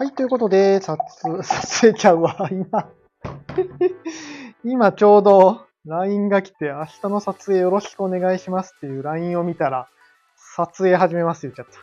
[0.00, 0.96] はい、ということで、撮、
[1.42, 2.88] 撮影ちゃうわ、今。
[4.62, 9.88] 今ちょうど LINE が来て、明日の撮影よろしくお願いしますっていう LINE を見たら、
[10.36, 11.82] 撮影始めますって言っちゃっ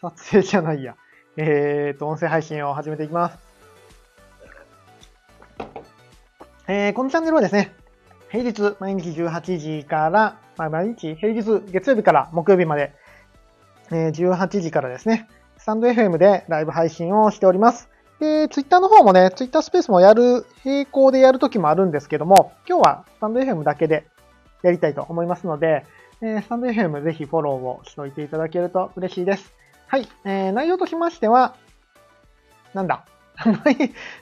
[0.00, 0.10] た。
[0.10, 0.96] 撮影じゃないや。
[1.36, 3.38] えーと、音声配信を始めていきます。
[6.66, 7.76] えー、このチャンネルはですね、
[8.28, 12.92] 平日毎日18時から、まあ、毎日平日月曜日から木曜日まで、
[13.92, 15.28] えー18時からですね、
[15.62, 17.88] スタンド FM でライブ配信をしております。
[18.18, 24.04] で、ツイッターの方もね、ツイッタースペースもやる、並行でやるときもあるんですけども、今日はスタンド FM だけで
[24.62, 25.86] やりたいと思いますので、
[26.20, 29.52] えースタンド FM ぜひフォローをしておいていただけると嬉しいです。
[29.86, 31.54] はい、えー内容としましては、
[32.74, 33.04] なんだ？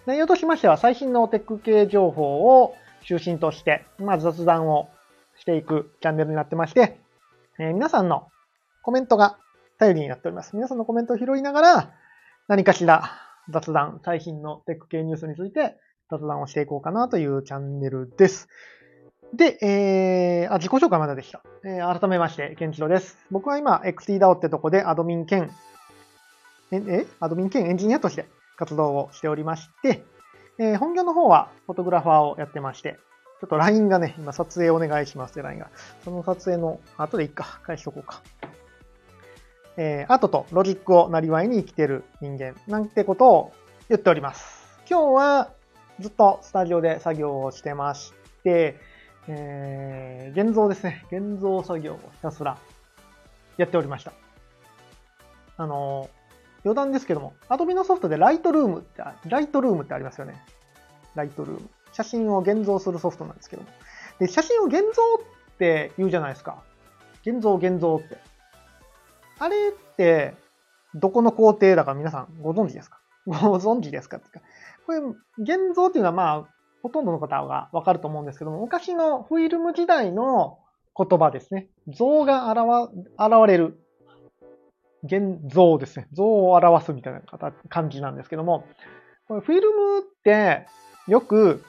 [0.04, 2.74] 内容としましては、最新のテック系情報を
[3.06, 4.90] 中心として、まあ、雑談を
[5.36, 7.00] していくチャンネルになってまして、
[7.58, 8.28] えー皆さんの
[8.82, 9.38] コメントが
[9.80, 10.54] 頼りになっております。
[10.54, 11.94] 皆さんのコメントを拾いながら、
[12.48, 13.12] 何かしら
[13.48, 15.74] 雑談、最新のテック系ニュースについて
[16.10, 18.50] 雑談をしていこうかなというチャンネルです。
[19.32, 21.42] で、えー、あ、自己紹介まだでした。
[21.64, 23.16] えー改めまして、ケンチロです。
[23.30, 25.50] 僕は今、XTDAO ってとこでアドミン兼、
[26.72, 28.26] え、えアドミン兼エンジニアとして
[28.58, 30.04] 活動をしておりまして、
[30.58, 32.98] えー本業の方はフォトグラファーをやってまして、
[33.40, 35.70] ちょっと LINE がね、今撮影お願いしますって LINE が。
[36.04, 38.20] その撮影の後でいいか、返しとこうか。
[39.76, 43.52] えーアートとロジックをなりわいに生きてる人間なんてことを
[43.88, 44.80] 言っております。
[44.88, 45.50] 今日は
[46.00, 48.12] ずっとスタジオで作業をしてまし
[48.42, 48.76] て、
[49.28, 51.04] えー現像ですね。
[51.10, 52.58] 現像作業をひたすら
[53.56, 54.12] やっておりました。
[55.56, 56.08] あの
[56.64, 60.42] 余談ですけども、Adobe のソフトでライトルームって、ライトルームってありますよね。
[61.14, 61.70] ライトルーム。
[61.92, 63.68] 写真を現像するソフトなんですけども。
[64.18, 65.02] で、写真を現像
[65.54, 66.62] って言うじゃないですか。
[67.24, 68.18] 現像、現像って。
[69.40, 70.34] あれって、
[70.94, 73.00] どこの工程だか皆さんご存知ですか？
[73.26, 74.40] ご存知ですかってか
[74.86, 74.98] これ、
[75.38, 76.48] 現像っていうのはまあ、
[76.82, 80.58] ほとんどの方がわかると思うんですけども、昔のフィルム時代の
[80.96, 81.68] 言葉ですね。
[81.88, 83.78] 像が現れる。
[85.02, 86.08] 現像ですね。
[86.12, 88.66] 像を表すみたいな形感じなんですけども、
[89.28, 90.66] これフィルムって
[91.06, 91.64] よく、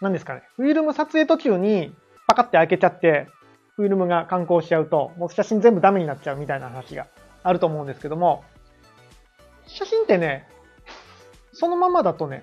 [0.00, 0.42] 何ですかね。
[0.56, 1.94] フィルム撮影途中に
[2.26, 3.28] パカって開けちゃって、
[3.78, 7.06] フィルムが観光しちゃうと、もう写真全部ダメになっちゃうみたいな話が
[7.44, 8.42] あると思うんですけども、
[9.68, 10.48] 写真ってね、
[11.52, 12.42] そのままだとね、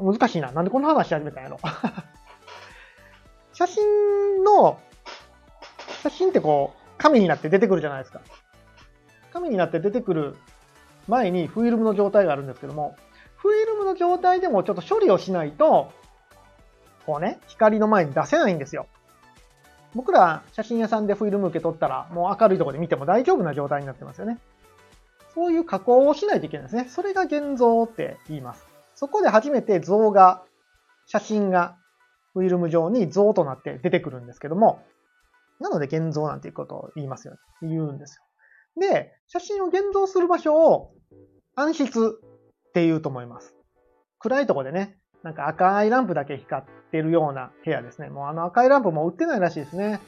[0.00, 0.52] 難しいな。
[0.52, 1.58] なんでこの話し始めたんやろ。
[3.52, 4.78] 写真の、
[6.04, 8.20] 写真ってこう、紙になって出てくるじゃないですか。
[9.32, 10.36] 紙になって出てくる
[11.08, 12.94] 前にフィルムの状態があるんですけども、
[13.34, 15.90] フィルムの状態でもちょっと処理をしないと、
[17.06, 18.86] こうね、光の前に出せないんですよ。
[19.94, 24.38] 僕ら写真屋さんでフィルム受け取ったら、もう明るいところで見ても大丈夫な状態になってますよね。
[25.34, 26.86] そういう加工をしないといけないですね。
[26.88, 28.66] それが現像って言います。
[28.94, 30.42] そこで初めて像が、
[31.06, 31.76] 写真が
[32.34, 34.84] フィルム上に像となって出てくるんですけども、
[35.58, 38.22] なので現像なんていうことを言いますよ、ね言うんですよ。
[38.80, 40.92] で、写真を現像する場所を
[41.56, 42.20] 暗室
[42.68, 43.54] って言うと思います。
[44.18, 48.08] 暗いとこでね、なんか赤いランプだけ光ってるような部屋ですね。
[48.08, 50.00] もうあの赤いランプも売ってないらしいですね。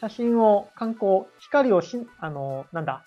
[0.00, 3.04] 写真を観光、光をし、あの、なんだ、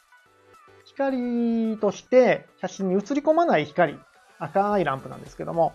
[0.86, 3.98] 光として写真に映り込まない光、
[4.38, 5.74] 赤いランプなんですけども、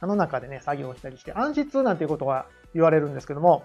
[0.00, 3.64] あの中でね、作業したりして、暗室なんていうことが言われるんですけども、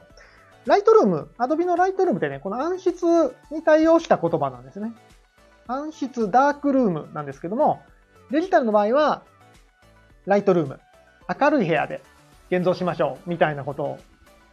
[0.65, 3.05] ライトルーム、Adobe のライトルームってね、この暗室
[3.51, 4.93] に対応した言葉なんですね。
[5.65, 7.81] 暗室、ダークルームなんですけども、
[8.29, 9.23] デジタルの場合は、
[10.25, 10.79] ライトルーム、
[11.39, 12.01] 明るい部屋で
[12.49, 13.97] 現像しましょう、みたいなこと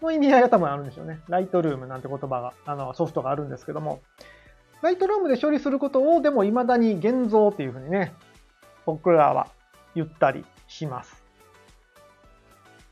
[0.02, 1.20] の意味合いが多分あるんでしょうね。
[1.28, 4.00] ライトルームなんて言葉が、あの、ソフトがあるんですけども、
[4.82, 8.12] ライトルームで処理することを、でも未だに現像っていうふうにね、
[8.84, 9.48] 僕らは
[9.94, 11.24] 言ったりします。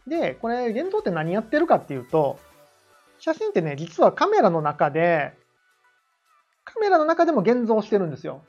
[0.07, 2.39] で、これ、現像って何やってるかっていうと、
[3.19, 5.35] 写真ってね、実はカメラの中で、
[6.65, 8.43] カメラの中でも現像してるんですよ。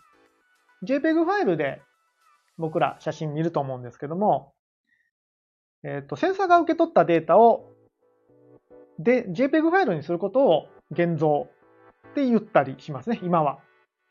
[0.83, 1.81] JPEG ファイルで
[2.57, 4.52] 僕ら写真見ると思うんですけども、
[5.83, 7.73] えっ、と、センサーが受け取ったデータを、
[8.99, 11.47] で、JPEG ファイルにすることを現像
[12.11, 13.59] って言ったりしますね、今は。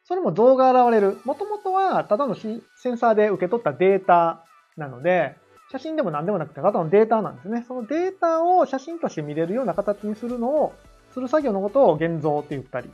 [0.05, 1.19] それも像が現れる。
[1.25, 4.45] もともとはただのセンサーで受け取ったデータ
[4.77, 5.37] なので、
[5.71, 7.65] 写真でも何でもなくてただのデータなんですね。
[7.67, 10.75] そのデータを写真として見れるような形にするのを、
[11.15, 12.91] する作業のことを現像って言ったり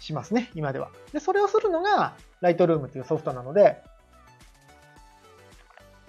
[0.00, 0.90] しますね、今では。
[1.12, 3.82] で、それをするのが、ライトルームっていうソフトなので、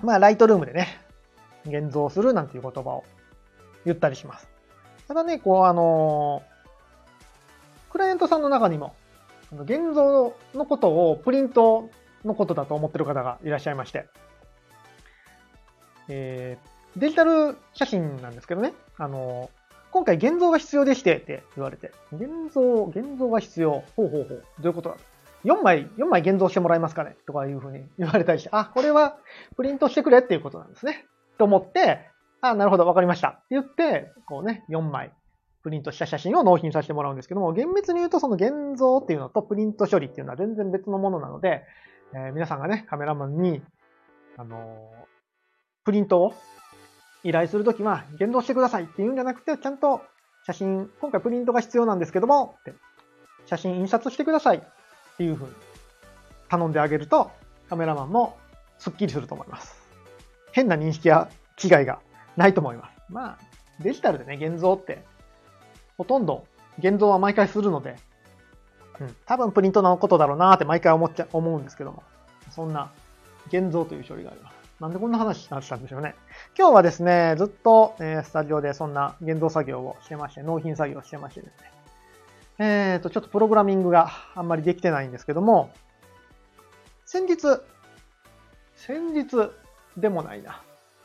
[0.02, 1.07] まあ、ライトルームでね、
[1.68, 3.04] 現像するなんていう言葉を
[3.86, 4.48] 言ったりします。
[5.08, 6.44] ただね、こう、あの
[7.90, 8.96] クライアントさんの中にも、
[9.52, 11.90] 現像のことをプリント
[12.26, 14.08] のことだと思ってる方がいらっしゃいまして、
[16.10, 19.50] えー、デジタル写真なんですけどね、あの、
[19.92, 23.84] 今回現像が必要でしてって言われて、現像、現像が必要。
[23.96, 24.44] ほうほうほう。
[24.60, 24.98] どういうことだ
[25.46, 29.18] 4枚、4枚現像してもらえますかねとかいうふうに言われたりして、あ、これは
[29.56, 31.08] プリントしてくれっていうことなんですね。
[31.38, 32.10] と思って、
[32.42, 33.30] あ、なるほど、わかりました。
[33.30, 35.12] って言って、こうね、4枚
[35.64, 41.64] プリントした写真を納品させてもらうんですけども、厳密に言うとその現像っていうのとプリント処理っていうのは全然別のものなので、
[42.14, 43.62] えー、皆さんがね、カメラマンに、
[44.38, 45.06] あのー、
[45.84, 46.34] プリントを
[47.24, 50.02] 依頼するときは、現像してくださいっていうんじゃなくて、ちゃんと
[50.46, 52.74] 写真、今回プリントが必要なんですけども、って
[53.46, 54.62] 写真印刷してくださいっ
[55.18, 55.54] ていうふうに
[56.50, 57.32] 頼んであげると、
[57.70, 58.38] カメラマンも
[58.78, 59.77] スッキリすると思います。
[60.58, 61.30] 変な認識や
[61.64, 62.00] 違いが
[62.36, 62.96] ないと思います。
[63.10, 63.38] まあ、
[63.80, 65.04] デジタルでね、現像って、
[66.00, 66.48] ほとんど
[66.80, 67.96] 現像は毎回するので、
[69.00, 72.02] うん、多分プリントのことだろうなって毎回思っちゃ、思うんですけども、
[72.50, 72.92] そんな
[73.50, 74.56] 現像という処理があります。
[74.80, 76.16] なんでこんな話になってたんでしょうね。
[76.58, 81.72] 今日はですね、ずっと、えー、スタジオでそんな現像作業をしてまして、納品作業をしてましてですね。
[82.58, 85.70] えっ、ー、と、ちょっとプログラミングがあんまりできてないんですけども、
[87.06, 87.62] 先日、
[88.76, 89.52] 先日
[89.98, 90.62] でもないな。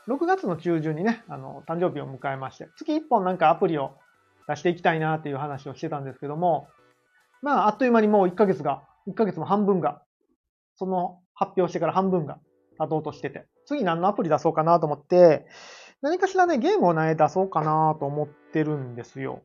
[0.09, 3.97] 6月の中旬にね、あの、誕生日を迎えまして、月1本なんかアプリを
[4.49, 6.69] 出していきたいなっていう話をしてたんですけども、
[7.41, 10.03] まあ、あっという間にもう1ヶ月が、1ヶ月も半分が、
[10.77, 12.39] その発表してから半分が
[12.79, 15.47] 経とうとしてて、次何のアプリ出そうかなと思って、
[16.03, 19.43] 何かしらね、ゲームをね、出そうかなと思ってるんですよ。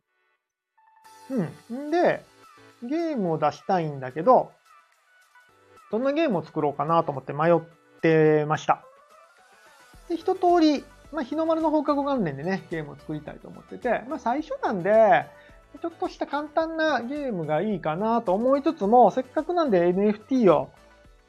[1.69, 1.88] うん。
[1.89, 2.23] んで、
[2.83, 4.51] ゲームを出したいんだけど、
[5.91, 7.59] どんなゲームを作ろうかなと思って迷っ
[8.01, 8.86] てました。
[10.09, 15.25] で、一通り、まあ、日の丸の放課後元年でね、ゲームを作りたいと思ってて、まあ、最初なんで、
[15.81, 20.69] ちょっとした簡単なゲームがいいかなと思いつつも、せっかくなんで NFT を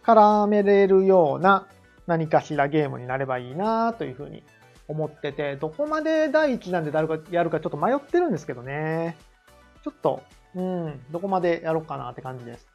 [0.04, 1.66] 絡めれるような
[2.06, 4.42] 何かしらゲームになればいいなというふうに
[4.86, 9.16] 思ってて、どこまで第一弾でやるかやるかちょっと迷ってるんですけどね。
[9.84, 10.22] ちょっと、
[10.54, 12.66] うん、どこまでやろうかなって感じです。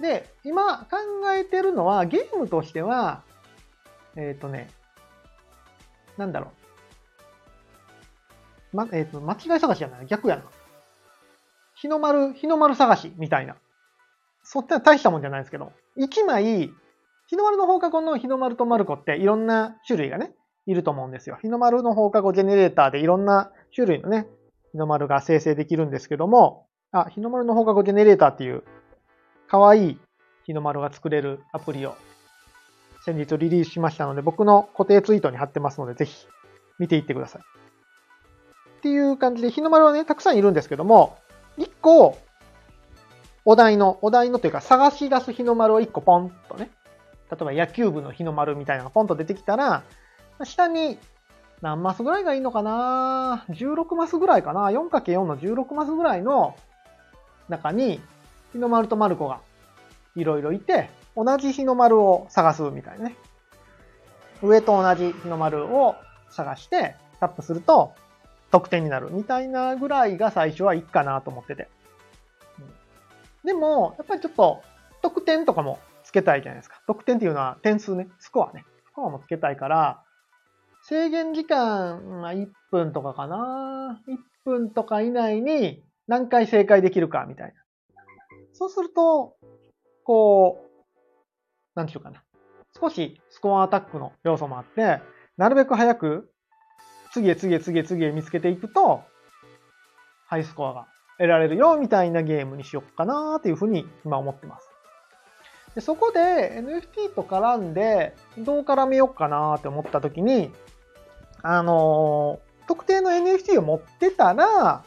[0.00, 0.98] で、今考
[1.34, 3.22] えてるのは、ゲームとしては、
[4.16, 4.68] えっ、ー、とね、
[6.18, 6.52] なんだろ
[8.72, 8.76] う。
[8.76, 10.42] ま、えっ、ー、と、間違い探しじゃない逆やな。
[11.74, 13.56] 日の丸、日の丸探しみたいな。
[14.42, 16.70] そっては大したもんじゃないですけど、1枚
[17.28, 20.32] 日の丸の放課後の日の丸とマルコっていろんな種類がね、
[20.66, 21.38] いると思うんですよ。
[21.40, 24.26] 日の丸の放課後ジェネレーターでいろんな種類のね、
[24.72, 28.64] 日の丸が生成できるんですけども、あ、日の丸の放課後ジェネレーターっていう、
[29.48, 29.98] かわいい
[30.44, 31.94] 日の丸が作れるアプリを
[33.08, 36.26] 先日リリースしましたので、僕の固定ツイートに貼ってますので、ぜひ
[36.78, 37.42] 見ていってください。
[37.42, 41.16] っていう感じで、日の丸はね、たくさんいるんですけども、
[41.56, 42.18] 1個、
[43.46, 46.70] お題の、お題のというか、探し出す日の丸を1個ポンとね、
[47.30, 49.84] 例えば野球部の日の丸みたいなのがポンと出てきたら、
[50.44, 50.98] 下に
[51.62, 56.56] 何マスぐらいがいいのかな ?16 マスぐらいかな ?4×4 の16マスぐらいの
[57.48, 58.02] 中に
[58.52, 59.40] 日の丸と丸子が
[60.14, 60.90] いろいろいて、
[61.22, 63.16] 同じ日の丸を探すみたいなね。
[64.40, 65.96] 上と同じ日の丸を
[66.30, 67.92] 探してタップすると
[68.52, 71.68] 得点になるみたいなぐらいが最初はいいかなと思ってて。
[73.44, 74.62] でも、やっぱりちょっと
[75.02, 76.80] 得点とかもつけたいじゃないですか。
[76.86, 78.64] 得点っていうのは点数ね、スコアね。
[78.86, 80.02] スコアもつけたいから、
[80.82, 84.00] 制限時間、まあ、1分とかかな。
[84.08, 87.54] 1分とか以内に何回正解できるかみたいな。
[88.52, 89.36] そうすると、
[90.04, 90.67] こう、
[91.78, 92.22] なんていうかな。
[92.78, 95.00] 少しスコアアタックの要素もあって、
[95.36, 96.28] なるべく早く
[97.12, 99.02] 次へ次へ次へ次へ見つけていくと、
[100.26, 100.86] ハイスコアが
[101.18, 104.68] 得られるよみたいなゲームにしよっかなっていうふうに今思ってます。
[105.76, 110.50] でそこで NFT と絡んで、どう絡めようかなって思った時に、
[111.42, 114.82] あのー、特定の NFT を持ってたら、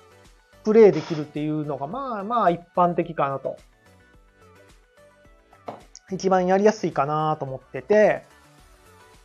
[0.65, 3.55] プレイできるっていうのが、まあまあ一般的かなと。
[6.12, 8.24] 一番やりやすいかなと思ってて、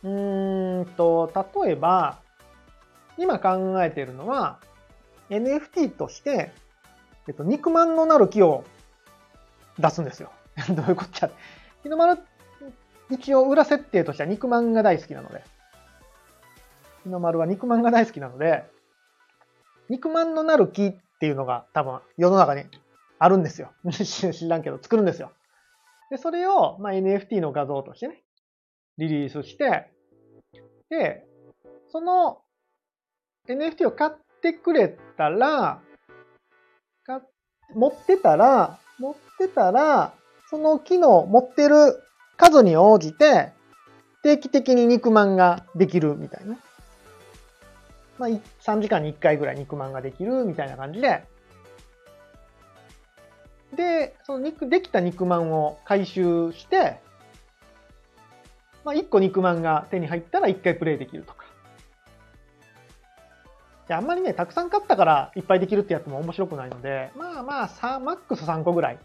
[0.03, 1.31] うーんと、
[1.63, 2.19] 例えば、
[3.17, 4.59] 今考えているのは、
[5.29, 6.51] NFT として、
[7.27, 8.63] えっと、肉まんのなる木を
[9.79, 10.31] 出すんですよ。
[10.69, 11.29] どういうことゃ。
[11.83, 12.21] 日の丸、
[13.09, 15.43] 一応裏設定としては肉まんが大好きなので。
[17.03, 18.69] 日の丸は肉まんが大好きなので、
[19.89, 22.65] 肉まんのなる木っていうのが多分世の中に
[23.19, 23.71] あるんですよ。
[23.91, 25.31] 知らんけど作るんですよ。
[26.09, 28.23] で、それを、まあ、NFT の画像としてね、
[28.97, 29.91] リリースして、
[30.89, 31.23] で、
[31.91, 32.41] その
[33.47, 34.11] NFT を買っ
[34.41, 35.81] てくれたら、
[37.05, 37.21] か
[37.73, 40.13] 持ってたら、持ってたら、
[40.49, 41.75] その機能、持ってる
[42.37, 43.51] 数に応じて
[44.23, 46.57] 定期的に肉まんができるみたいな。
[48.17, 51.23] まあ、3時間に1回ぐらい肉まんができるみたいな感じで、
[53.77, 56.99] で、その肉、できた肉まんを回収して、
[58.83, 61.45] まあ、1個肉まんが手に入ったら1回プレイできるとか。
[63.87, 68.99] で、あんまりね、たくさん買ったからいっぱいできるってやつも面白くないので、まあまあ、3、マックス3個ぐらい。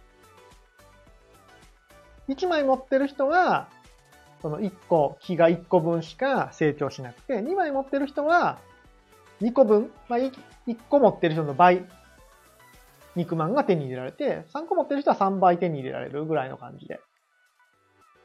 [2.29, 3.69] 1枚持ってる人は、
[4.41, 8.59] その1個、木が1個分しか成長しなくて、2枚持ってる人は、
[9.43, 10.33] 2個分、まあ、1
[10.89, 11.85] 個持ってる人の倍、
[13.15, 17.01] 肉まんが手に入れられて、3個持ってる人は3倍手に入れられるぐらいの感じで、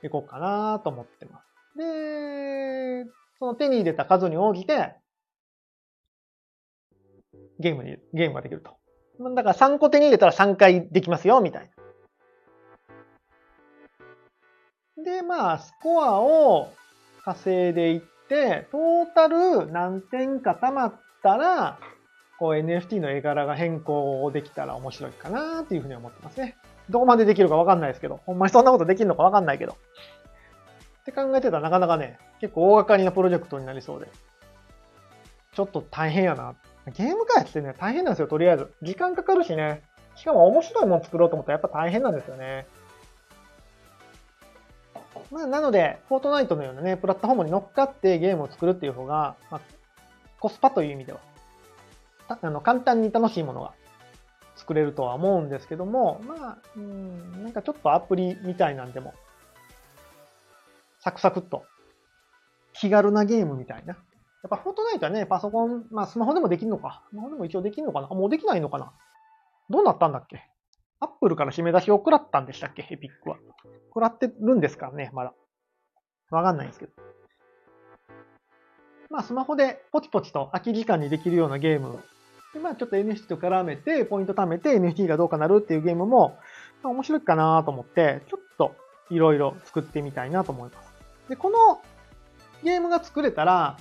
[0.03, 1.77] いこうかなと思ってます。
[1.77, 3.06] で、
[3.39, 4.96] その手に入れた数に応じて、
[7.60, 8.77] ゲームに、ゲームができると。
[9.36, 11.70] だから3個手に入れたら3回できますよ、みたい
[14.98, 15.03] な。
[15.03, 16.72] で、まあ、スコアを
[17.24, 21.79] 稼いでいって、トータル何点か溜まったら、
[22.38, 26.56] こう NFT の絵柄が変更できたら面白いかなっていうふうに思ってますね。
[26.89, 29.74] どこまでできるかわかんないですけど、ほんまにそんなことできるのかわかんないけど。
[31.01, 34.08] って考えてたらなかなかね、結構大掛かりなプロジェクトになりそうで。
[35.53, 36.53] ちょっと大変やな
[36.96, 38.72] ゲーム開発ってね、大変なんですよ、とりあえず。
[38.82, 39.82] 時間かかるしね。
[40.15, 42.67] しかも面白いもの作ろうと思ったらやっぱ大変なんですよね。
[45.32, 49.62] まあ、なので、フォートナイトのようなね、プラットフォームに乗っかってゲームを作るっていう方が、まあ、
[50.39, 51.20] コスパという意味では、
[52.27, 53.74] あの簡単に楽しいものが
[54.55, 59.13] 作れるとは思うんですけども、まあ、うん、なんかちょっとアプリみたいなんでも、
[61.00, 61.63] サクサクっと、
[62.74, 64.00] 気軽なゲームみたいな、や
[64.48, 67.03] っぱフォートナイトはね、パソコン、まあスマホでもできるのか。
[67.10, 68.91] スマホでも一応できるのかなあ、もうできないのかな
[69.69, 70.41] どうなったんだっけ？
[71.00, 72.88] アップルから締め出しを食らったんでしたっけ？
[72.89, 73.38] エピックは。
[73.89, 75.34] 食らってるんですからねまだ。
[76.31, 76.91] わかんないんですけど。
[79.10, 82.00] まあスマホでポチポチと空き時間にできるようなゲーム。
[82.58, 86.40] でまあちょっと NFT と絡めて、ポイント貯めて NFT がどうかなるっていうゲームも、
[86.82, 88.76] まあ、面白いかなと思って、ちょっと
[89.12, 90.92] いろいろ作ってみたいなと思います。
[91.30, 91.82] で、この
[92.64, 93.78] ゲームが作れたら、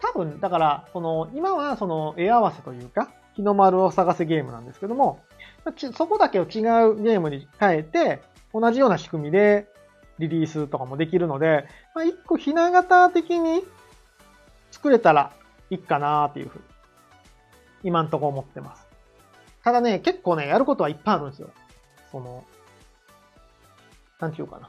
[0.00, 5.20] 多分、だから、その、今はその絵合わせというか、日の丸を探せゲームなんですけども、
[5.94, 6.48] そこだけを違う
[7.00, 9.68] ゲームに変えて、同じような仕組みで
[10.18, 13.62] リリースとかもできるので、まあ、一個ひな形的に
[14.72, 15.32] 作れたら
[15.70, 16.64] いいかなっていうふうに、
[17.86, 18.84] 今んとこ思ってます。
[19.62, 21.50] ただね、結構ね、やることはいっぱいあるんですよ。
[22.10, 22.44] その、
[24.18, 24.68] なんていうかな。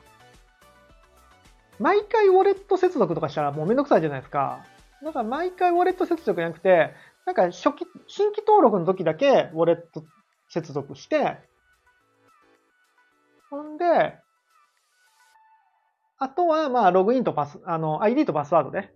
[1.80, 4.64] 毎回ウォレット接続とかしたらもうめんどくさいじゃないですか。
[5.02, 6.94] なんか毎回ウォレット接続じゃなくて、
[7.26, 10.04] なんか初期、新規登録の時だけウォレット
[10.50, 11.38] 接続して、
[13.50, 14.16] ほんで、
[16.20, 18.92] あとは、まあ、ログインとパス、あの、ID とパスワードで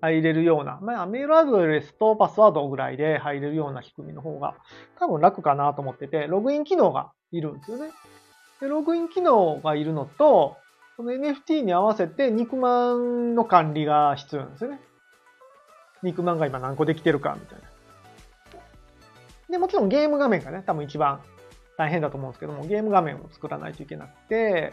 [0.00, 4.56] 入れるような、まあ、メールアドレスとパスワードぐらいで入れるような仕組みの方が
[4.98, 7.90] 多分楽かなと思ってて、ログイン機能がいるんですよね。
[8.60, 10.56] で、ログイン機能がいるのと、
[10.96, 14.80] その NFT に合わせて肉まんの管理が必要なんですよね。
[16.02, 17.64] 肉まんが今何個できてるかみたいな。
[19.50, 21.20] で、もちろんゲーム画面がね、多分一番
[21.76, 24.72] 大変だと思うんですけども、ゲーム画面を作らないといけなくて、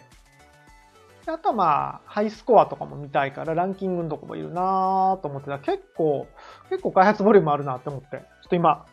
[1.30, 6.28] あとはまあ、ハイスコアとかも見たいから、ランキングのとこもいるなと思ってた、結構、
[6.70, 8.86] 結構開発ボリュームあるなって思って、ちょっと今、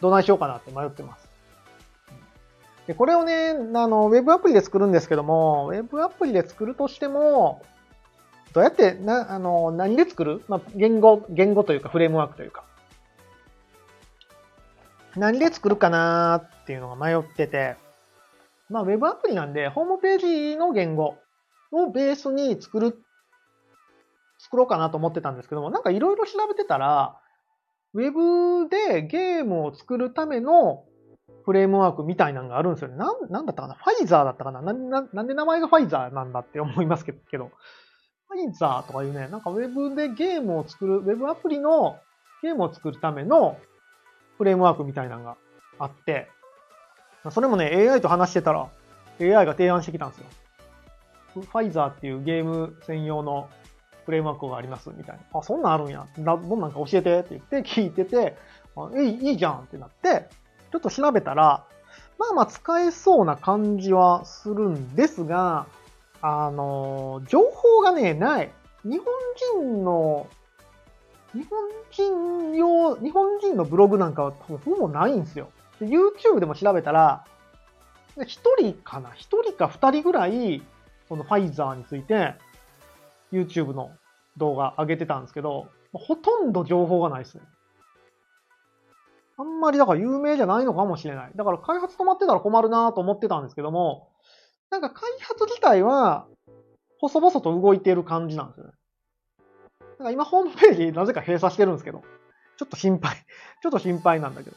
[0.00, 1.28] どないしようかなって迷ってます。
[2.86, 7.62] で、これをね、あの、ウェブアプリで作るんですけども、ウェブアプリで作るとしても、
[8.54, 10.44] どうやって、な、あの、何で作る？
[10.48, 12.64] まあ、言語、言語というかフレームワークというか。
[15.16, 17.76] 何で作るかなっていうのが迷ってて。
[18.70, 20.18] まあ、ウェブアプリなんで、ホームペー
[20.52, 21.16] ジの言語
[21.74, 23.02] をベースに作る、
[24.38, 27.18] 作ろうかなと思ってたんですけども、なんかいろいろ調べてたら、
[27.94, 30.84] ウェブでゲームを作るための
[31.44, 32.96] フレームワークみたいなのがあるんですよね。
[32.96, 33.74] なん、なんだったかな？
[33.74, 34.60] ファイザーだったかな？
[34.62, 37.50] なんで名前がファイザーなんだって思いますけど。
[38.28, 41.98] ファイザーとかいうね、なんかウェブでゲームを作る、ウェブアプリの
[42.42, 43.58] ゲームを作るための
[44.38, 45.36] フレームワークみたいなのが
[45.78, 46.28] あって、
[47.30, 48.68] それもね、AI と話してたら、
[49.20, 50.26] AI が提案してきたんですよ。
[51.40, 53.48] ファイザーっていうゲーム専用の
[54.04, 55.22] フレームワークがありますみたいな。
[55.38, 56.06] あ、そんなんあるんや。
[56.18, 58.36] どんなんか教えてって言って聞いてて、
[58.76, 60.28] あいい、いいじゃんってなって、
[60.72, 61.64] ちょっと調べたら、
[62.18, 65.66] まあまあ使えそうな感じはするんですが、
[66.20, 68.50] あの、情報がね、ない。
[68.84, 69.06] 日本
[69.62, 70.26] 人の、
[71.32, 71.58] 日本
[71.90, 75.50] 人用、日本人のブログなんかは多分ほぼないんですよ。
[75.80, 77.24] YouTube でも調べたら、
[78.24, 79.10] 一人かな？
[79.14, 80.62] 一人か二人ぐらい
[81.08, 82.34] そのファイザーについて、
[83.32, 83.90] YouTube の
[84.36, 87.42] 動画上げてたんですけど、ほとんど情報がないですね。
[89.36, 91.32] あんまりだから有名じゃないのかもしれない。
[91.34, 94.08] だから開発止まってたら困るなと思ってたんですけども、
[94.70, 96.26] なんか開発自体は、
[97.00, 98.72] 細々と動いてる感じなんですよね。
[99.98, 102.02] なんか今ホームページなぜか閉鎖してるんですけど、
[102.56, 103.16] ちょっと心配。
[103.62, 104.56] ちょっと心配なんだけど。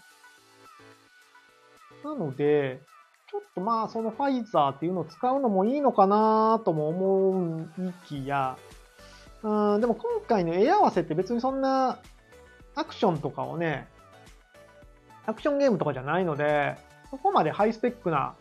[2.04, 2.80] なので、
[3.30, 8.58] ちょっとまあそのファイザーっていうのを使うのもいいのかなとも思ういきや、
[9.44, 12.00] うん、でも今回の絵合わせって別にそんな
[12.76, 13.88] アクションとかをね、
[15.26, 16.78] アクションゲームとかじゃないので、
[17.10, 18.36] そこまでハイスペックな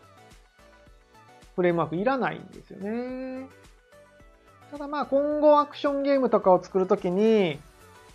[1.55, 3.47] フレームワークいらないんですよね。
[4.71, 7.59] ただまあ今後アクションゲームとかを作るときに、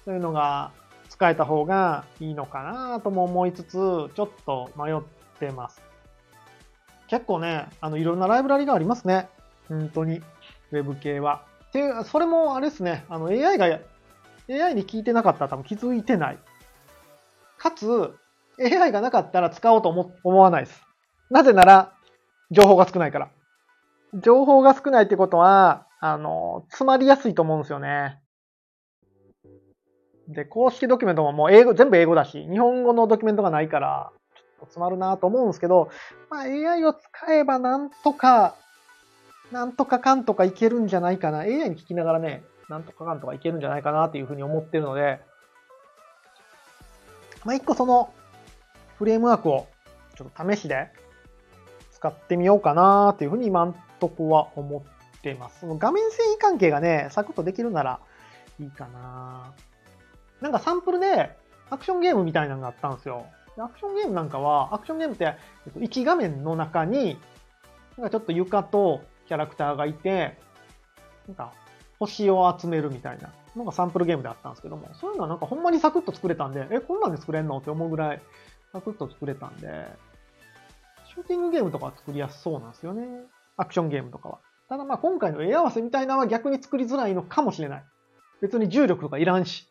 [0.05, 0.71] そういうのが
[1.09, 5.01] 使えた方がいいのかなとも思いつつ、ちょっと迷っ
[5.39, 5.92] てます。
[7.13, 9.29] 結構ね、あの、いろんなライブラリがありますね。
[9.69, 10.23] 本当に。
[10.71, 11.45] ウェブ系は。
[11.69, 13.67] っていう、それもあれですね、あの AI が、
[14.49, 16.39] AI に聞いてなかったら多分気づいてない。
[17.59, 18.15] かつ、
[18.59, 20.83] AI がなかったら使おうと思思わないです。
[21.29, 21.93] なぜなら、
[22.51, 23.29] 情報が少ないから。
[24.15, 28.21] 情報が少ないってことは、あの、詰まりやすいと思うんですよね。
[30.29, 34.13] で、公式ドキュメントももう英語、全部英語だし、日本語のドキュメントがないから、
[34.67, 35.91] 詰まるなと思うんですけど、
[36.31, 38.55] まあ AI を使えばなんとか、
[39.51, 41.41] なんとかかんとかいけるんじゃないかな。
[41.41, 45.21] AI に聞きながらね、なんとかかんとかいけるんじゃないかなっていうふうに思ってるので、
[47.45, 48.13] まあ一個その
[48.99, 49.67] フレームワークを
[50.17, 50.89] ちょっと試しで
[51.93, 54.85] 使ってみようかなっていうふうに今んとこは思
[55.19, 55.61] っています。
[55.61, 58.01] その画面遷移関係がね、サクッとできるなら
[58.61, 59.53] いいかな
[60.41, 61.37] なんかサンプルで
[61.71, 63.27] アクションゲームみたいなのがあったんですよ。
[63.59, 65.37] アクションゲームなんかは、アクションゲームって、
[65.77, 67.19] 1画面の中に、
[67.97, 70.39] なんかちょっと床とキャラクターがいて、
[71.27, 71.53] なんか
[71.99, 78.23] 星を集めるみたいなのがサンプルゲームであったんですけども、そういうのはなんかほんまにサクッと作れたんで、え、こんなんで作れんのって思うぐらい
[78.73, 79.87] サクッと作れたんで、
[81.15, 83.07] シューティングゲームとかは作りやすそうなんですよね。
[83.57, 84.39] アクションゲームとかは。
[84.69, 87.85] ただまあ今回の絵合わせみたいなのは逆に作りづらいのかもしれない。
[88.41, 89.69] 別に重力とかいらんし。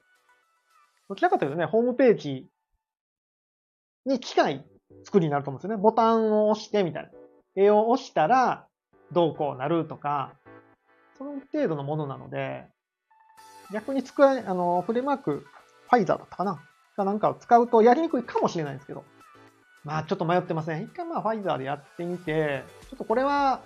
[1.10, 2.48] どちらかというとね、ホームページ
[4.06, 4.66] に機械
[5.04, 5.82] 作りになると思うんですよね。
[5.82, 7.10] ボタンを押してみたいな。
[7.56, 8.68] 絵を押したら
[9.12, 10.34] どうこうなるとか、
[11.18, 12.66] その程度のものなので、
[13.74, 15.46] 逆に作れ、あの、フレームワーク、
[15.90, 16.64] ファイザーだったかな
[16.98, 19.04] なんかを使うとやりにくいかもしれないんですけど、
[19.84, 20.84] まあちょっと迷ってません？
[20.84, 23.62] 一回まあファイザーでやってみて、ちょっとこれは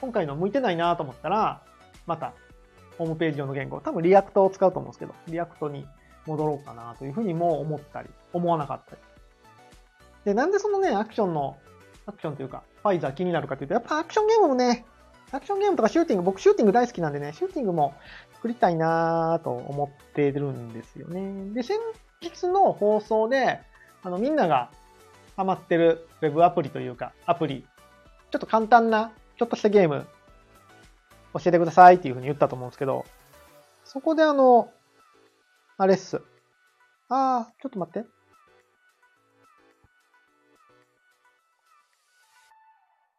[0.00, 1.62] 今回の向いてないなと思ったら、
[2.06, 2.32] また
[2.96, 5.86] ホームページ上の言語、多分 React を使うと思うんですけど、 React に
[6.26, 9.02] 戻ろうかなというふうにも思ったり、思わなかったり。
[10.24, 11.56] で、なんでそのね、アクションの、
[12.06, 14.84] アクションというか、ファイザー気になるかというと、やっぱアクションゲームもね、
[15.32, 17.94] アクションゲームとかシューティング、僕シューティング大好きなんでね、シューティングも
[18.34, 21.52] 作りたいなと思ってるんですよね。
[21.54, 21.78] で、先
[22.20, 23.60] 日の放送で、
[24.02, 24.70] あの、みんなが
[25.36, 27.64] ハマってるウェブアプリというか、アプリ、
[28.30, 30.06] ちょっと簡単な、ちょっとしたゲーム、
[31.34, 33.04] 教えてくださいっていうふうに言ったと思うんですけど、
[33.84, 34.72] そこであの、
[35.76, 36.22] あれっす。
[37.08, 38.08] あー、ちょっと待って。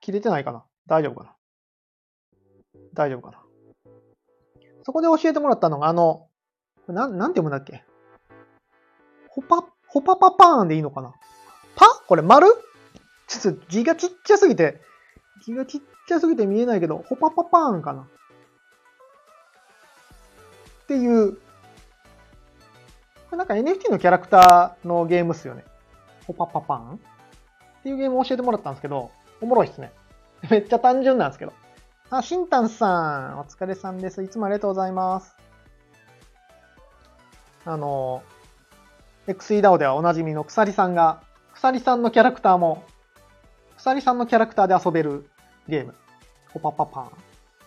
[0.01, 0.63] 切れてないかな？
[0.87, 1.35] 大丈夫かな？
[2.93, 3.37] 大丈夫かな？
[4.83, 6.27] そこで教えてもらったのが、あの、
[6.87, 7.83] なん、なんて読むんだっけ？
[9.29, 11.13] ほぱ、ほぱぱパーンでいいのかな？
[11.75, 11.85] パ？
[12.07, 12.47] これ丸？
[13.27, 14.81] ちょっと字がちっちゃすぎて、
[15.45, 18.01] 字がちっちゃすぎて見えないけど、ほぱぱパーンかな？
[18.01, 18.05] っ
[20.87, 21.37] ていう、
[23.31, 25.63] なんか NFT のキャラクターのゲームっすよね。
[26.25, 26.95] ほぱぱパーン？
[26.95, 26.97] っ
[27.83, 29.11] ていうゲームを教えてもらったんですけど、
[29.41, 29.91] おもろいっすね。
[30.49, 31.53] めっちゃ単純なんですけど。
[32.09, 34.21] あ、しんたんさん、お疲れさんです。
[34.23, 35.35] いつもありがとうございます。
[37.65, 38.23] あの、
[39.27, 41.21] XEDAO ではおなじみの鎖さんが、
[41.53, 42.83] 鎖さんのキャラクターも、
[43.77, 45.29] 鎖さんのキャラクターで遊べる
[45.67, 45.95] ゲーム。
[46.53, 47.11] ポパパパン。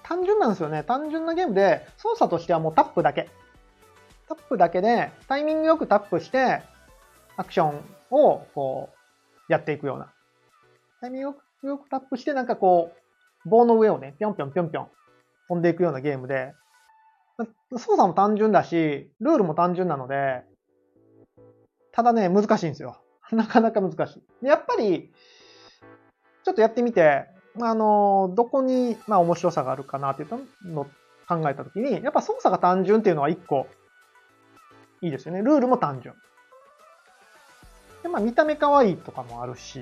[0.02, 0.82] 単純なんですよね。
[0.84, 3.30] 単純なゲームで、操作としてはもうタップだけ。
[4.28, 6.62] タップだけで、タイミングよくタップして、
[7.36, 10.12] アクションを、こう、やっていくような。
[11.00, 11.43] タイミングよく
[11.90, 12.92] タップして、なんかこ
[13.46, 14.88] う、棒の上をね、ぴょんぴょんぴょんぴょん
[15.48, 16.54] 飛んでいくようなゲームで、
[17.72, 20.42] 操作も単純だし、ルールも単純なので、
[21.92, 23.00] ただね、難しいんですよ。
[23.32, 24.46] なかなか難しい。
[24.46, 25.12] やっぱり、
[26.44, 27.26] ちょっとやってみて、
[27.60, 30.84] あの、どこに、まあ面白さがあるかなっていうのを
[31.28, 33.66] 考えたときに、やっぱ操作が単純っていうのは一個、
[35.00, 35.42] いいですよね。
[35.42, 36.14] ルールも単純。
[38.02, 39.80] で、まあ見た目可愛いとかもあるし、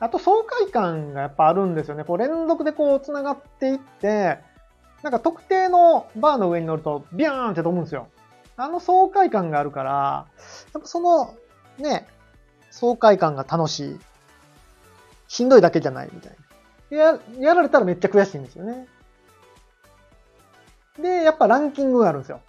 [0.00, 2.04] あと爽快感がやっぱあるんですよね。
[2.04, 4.38] こう連続でこう繋がっていって、
[5.02, 8.08] なんか特定のバーの上に乗るとビャーンって飛ぶんですよ。
[8.56, 10.26] あの爽快感があるから、
[10.72, 11.34] やっぱその
[11.78, 12.06] ね、
[12.70, 14.00] 爽快感が楽しい。
[15.28, 16.32] しんどいだけじゃないみたい
[16.90, 16.96] な。
[16.96, 18.86] や、やられたらめっちゃ悔しいんですよね。
[20.98, 22.40] で、やっぱランキングがあるんですよ。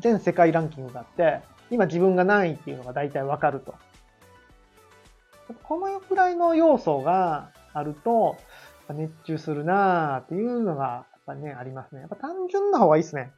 [0.00, 3.74] 全世界ランキングがあって、今自分が何位っていうのが大体わかると。
[5.64, 8.36] このくらいの要素があると、
[8.88, 12.00] 熱中するなーっていうのが、やっぱね、ありますね。
[12.00, 13.32] やっぱ単純な方がいいですね。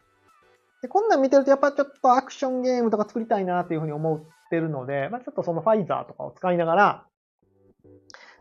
[0.83, 4.21] で、こんなん見てるとやっぱちょっとアクションゲームとか作りたいなっていうふうに思っ
[4.51, 7.07] てるので、まあちょっとそのファイザーとかを使いながら、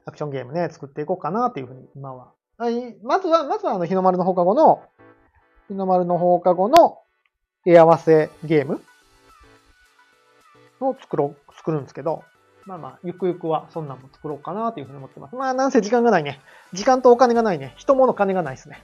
[0.06, 2.32] アクションゲームね、作っていこうかなっていうふうに今は。
[2.58, 4.84] はいまずは、まずはあの日の丸の放課後の、
[5.68, 7.00] 日の丸の放課後の
[7.66, 8.82] 絵合わせゲーム
[10.80, 12.24] を作ろう、作るんですけど、
[12.66, 15.36] まあまあ、ゆくゆくはそんなんも作ろうかなというふうに思ってます。
[15.36, 16.40] まあ、なんせ時間がないね。
[16.74, 17.74] 時間とお金がないね。
[17.78, 18.84] 人物金がないですね。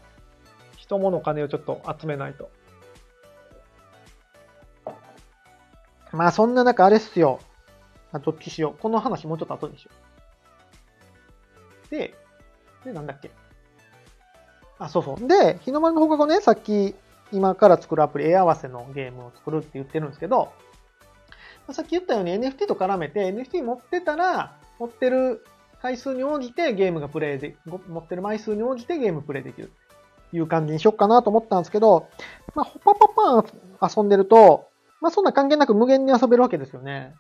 [0.78, 2.50] 人物金をちょっと集めないと。
[6.12, 7.40] まあ、そんな中、あれっすよ。
[8.12, 8.82] あ、どっちしよう。
[8.82, 9.92] この話もうちょっと後にしよ
[11.88, 11.92] う。
[11.92, 12.16] で、
[12.84, 13.32] で、なんだっけ。
[14.80, 15.28] あ、そうそう。
[15.28, 16.96] で、日の丸の放課後ね、さっき、
[17.32, 20.54] 今から作るアプリ、絵合わせのゲームを作るって言ってるんですけど、
[21.74, 25.46] さっき言ったように NFT と絡めて NFT 持ってたら、持ってる
[25.82, 29.72] 回数に応じてゲームがプレイで、持ってる枚数に応じてゲームプレイできる。
[30.34, 32.08] いう感じにしよっかなと思ったんですけど、
[32.54, 33.08] まあ、ホパパ
[33.80, 34.68] パン遊んでると、
[35.00, 37.14] まあ、そんな関係なく無限に遊べるわけですよね。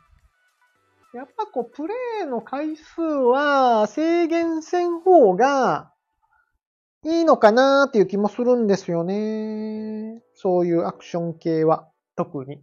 [1.14, 5.92] やっぱこう、プレイの回数は制限せん方が
[7.06, 10.22] いいのかなっていう気もするんですよね。
[10.34, 12.62] そういうアクション系は、特に。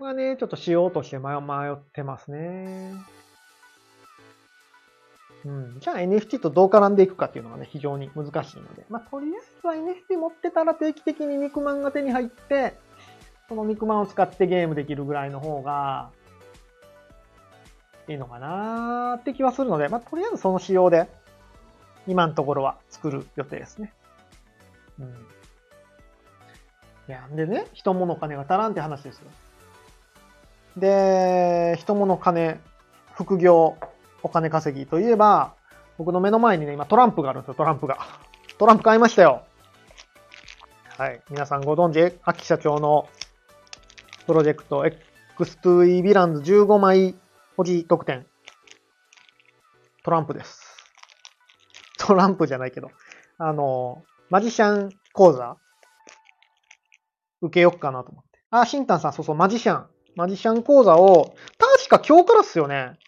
[0.00, 2.94] ここがね、ちょっとしようとして迷ってますね。
[5.44, 5.78] うん。
[5.78, 8.86] じゃあ NFT とどう絡んでいくかっていうのがね、非常に難しいので。
[8.88, 12.78] まあ、とりあえずは NFT 持ってたら定期的に肉まんが手に入って、
[13.50, 16.08] その肉まんを使ってゲームできるぐらいの方が、
[18.08, 21.10] いいのかなーって気はするので、まあ、とりあえずその仕様で、
[22.06, 23.92] 今のところは作る予定ですね。
[24.98, 25.08] うん。
[27.06, 29.30] いや、んでね、人物金が足らんって話ですよ。
[30.76, 32.60] で、人物金、
[33.14, 33.76] 副業、
[34.22, 35.54] お金稼ぎといえば、
[35.98, 37.98] 僕の目の前にね、今トランプがあるんですよ、トランプが。
[38.58, 39.42] トランプ買いましたよ。
[40.96, 41.20] はい。
[41.30, 43.08] 皆さんご存知、秋社長の
[44.26, 44.84] プロジェクト
[45.38, 47.14] X2E ヴィランズ15枚
[47.56, 48.26] 保持特典。
[50.04, 50.76] トランプです。
[51.98, 52.90] トランプじゃないけど。
[53.38, 55.56] あの、マジシャン講座
[57.42, 58.38] 受けよっかなと思って。
[58.50, 59.86] あ、シンタンさん、そうそう、マジシャン。
[60.16, 62.98] マジシャン講座を、確か今日からっすよね。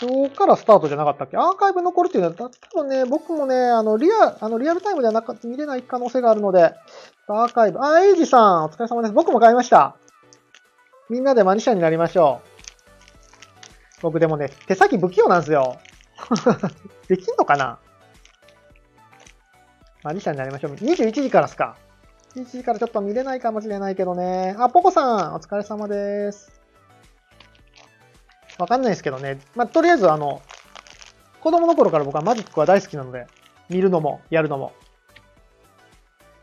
[0.00, 1.36] 今日からスタートじゃなかったっけ？
[1.36, 6.74] アーカイブ残るっていうのは、多分ね、僕もね、あの、リア、あの、リアルタイムではなか見れない可能性があるので、
[7.26, 9.14] アーカイブ、あ、エイジさん、お疲れ様です。
[9.14, 9.96] 僕も買いました。
[11.10, 12.42] みんなでマジシャンになりましょ
[13.98, 14.02] う。
[14.02, 15.78] 僕でもね、手先不器用なんですよ。
[17.08, 17.78] できんのかな？
[20.04, 20.72] マジシャンになりましょう。
[20.74, 21.76] 21時からっすか。
[22.42, 24.54] 1時からちょっと見れないかもしれないけどね。
[24.58, 26.60] あ、ポコさん、お疲れ様です。
[28.58, 29.38] わかんないですけどね。
[29.54, 30.42] まあ、とりあえずあの、
[31.40, 33.26] 子供の頃から僕はマジックは大好きなので、
[33.68, 34.72] 見るのも、やるのも。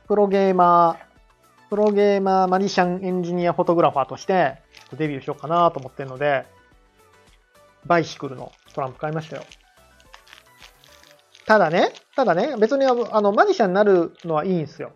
[0.07, 4.61] プロゲーマー、プロゲーマーマジシャンエンジニアフォトグラファーとして、
[4.97, 6.45] デビューしようかなと思ってるので、
[7.85, 9.43] バイシクルのトランプ買いましたよ。
[11.45, 14.91] ただね、ただね、別にあの、マジシャンになるのはいいんですよ。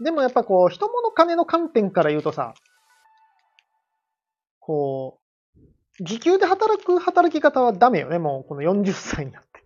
[0.00, 2.54] でもやっぱこう、人、物、金の観点から言うとさ、
[4.60, 9.62] こう、時給で働く働き方はダメよね、もうこの40歳になって。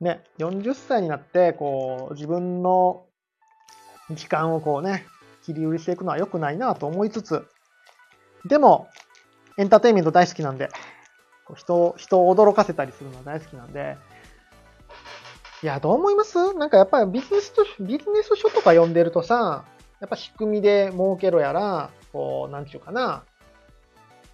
[0.00, 3.06] ね、40歳になって、こう、自分の
[4.10, 5.06] 時間をこうね、
[5.44, 7.46] 切り売りしていくのは良くないなと思いつつ、
[8.46, 8.88] でも、
[9.58, 10.68] エンターテインメント大好きなんで、
[11.54, 13.96] 人を人を驚かせたりするのは大好きなんで、
[15.62, 16.54] いや、どう思います？
[16.54, 19.64] なんかやっぱりビジネスと、ビジネス書とか読んでるとさ、
[20.00, 23.24] やっぱ仕組みで儲けろやら、こう、なんちゅうかな、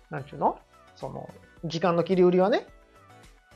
[0.08, 0.58] なんちゅうの？
[0.96, 1.28] その、
[1.64, 2.66] 時間の切り売りはね、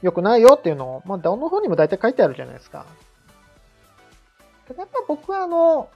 [0.02, 2.84] 良くないよっていうのを、まあ、どの方にも大体書いてあるじゃないですか。
[4.68, 5.88] ただやっぱ僕はあの、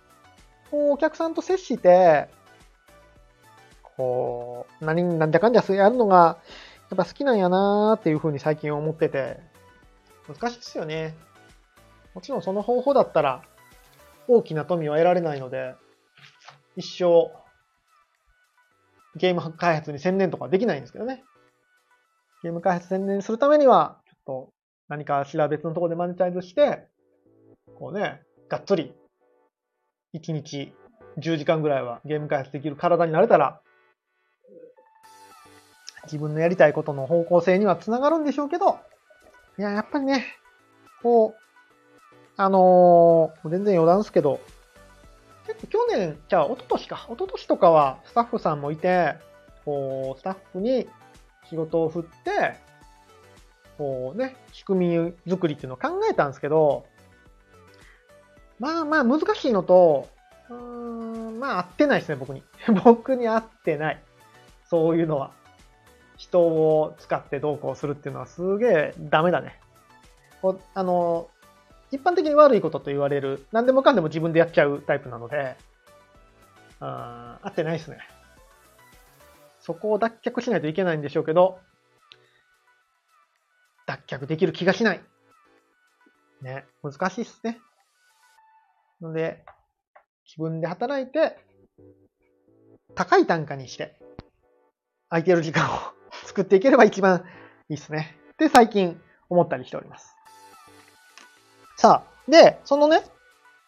[0.70, 2.28] こう、お客さんと接して、
[3.82, 6.38] こう、何、なんじゃかんじゃやるのが、
[6.88, 9.40] やっぱ好きなんやなーっていうふうに最近思ってて、
[10.26, 11.14] 難しいですよね。
[12.16, 13.42] もちろんその方法だったら
[14.26, 15.74] 大きな富は得られないので、
[16.74, 17.30] 一生
[19.16, 21.22] ゲーム開発に専念とかできないんですけどね。
[22.42, 24.48] ゲーム開発専念するためには、ちょっと
[24.88, 26.86] 何かしら別のところでマネタイズして、
[27.78, 28.94] こうね、がっつり、
[30.14, 30.72] 1日
[31.18, 33.60] 10時間ぐらいはゲーム開発できる体になれたら、
[36.04, 38.78] 自分のやりたいことの方向性にはつながるんでしょうけど、
[39.58, 40.24] いや、やっぱりね、
[41.02, 41.45] こう、
[42.36, 44.40] あのー、全然余談ですけど、
[45.46, 49.14] 結構去年、じゃあ一昨年か、一昨年とかはスタッフさんもいて、
[49.64, 50.86] こう、スタッフに
[51.48, 52.56] 仕事を振って、
[53.78, 56.86] こうね、仕組み作りっていうのを考えたんですけど、
[58.58, 60.08] まあまあ難しいのと、
[60.50, 62.42] うん、まあ合ってないですね、僕に。
[62.84, 64.02] 僕に合ってない。
[64.68, 65.32] そういうのは。
[66.16, 69.60] 人を使ってどうこうするっていうのはすげえダメだね。
[70.40, 71.28] こあの、
[71.96, 75.56] 一般的に悪いことと言われる、何でもかんでも自分でやっちゃうタイプなので、
[76.78, 77.98] あ合ってないですね。
[79.60, 81.58] そこを脱却しないといけないんでしょうけど、
[83.86, 85.00] 脱却できる気がしない。
[86.42, 87.58] ね、難しいっすね。
[89.00, 89.42] ので、
[90.26, 91.38] 自分で働いて、
[92.94, 93.98] 高い単価にして、
[95.08, 95.78] 空いてる時間を
[96.26, 97.24] 作っていければ一番
[97.70, 98.18] いいっすね。
[98.36, 100.15] で、最近思ったりしております。
[101.76, 103.02] さあ、で、そのね、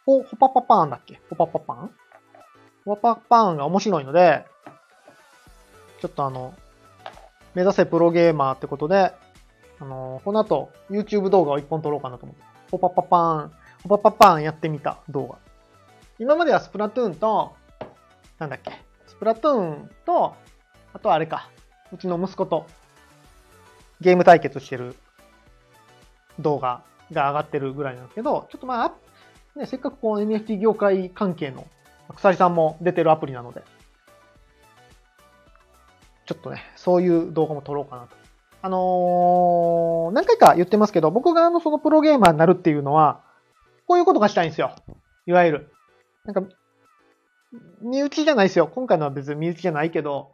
[0.07, 1.21] ほ、ほパパパーンだっけ？
[1.29, 1.91] ほパパパーン
[2.87, 4.47] ほパパパーンが面白いので、
[6.01, 6.55] ちょっとあの、
[7.55, 9.13] 目指せプロゲーマーってことで、
[9.79, 12.43] あの、この後 YouTube 動画を一本撮ろうかなと思って。
[12.71, 15.39] ほパパパーン、ほパパパーンやってみた動画。
[16.19, 17.55] 今まではスプラトゥーンと、
[18.39, 18.73] なんだっけ、
[19.07, 20.35] スプラトゥーンと、
[20.95, 21.51] あとはあれか、
[21.93, 22.67] うちの息子と
[24.01, 24.97] ゲーム対決してる
[26.39, 26.83] 動画。
[27.13, 28.93] が上がってるぐらいなんですけど、ちょっとまあ、
[29.59, 31.67] ね、せっかくこう NFT 業界関係の
[32.17, 33.63] 鎖さんも出てるアプリなので、
[36.27, 38.17] ちょっとね、そういう動画も撮ろうかなと。
[38.61, 43.23] あのー、何回か言ってますけど、僕があのそのプロゲーマーになるっていうのは、
[43.87, 44.75] こういうことがしたいんですよ。
[45.27, 45.73] いわゆる。
[46.25, 46.43] なんか、
[47.81, 48.67] 身内じゃないですよ。
[48.67, 50.33] 今回のは別に身内じゃないけど、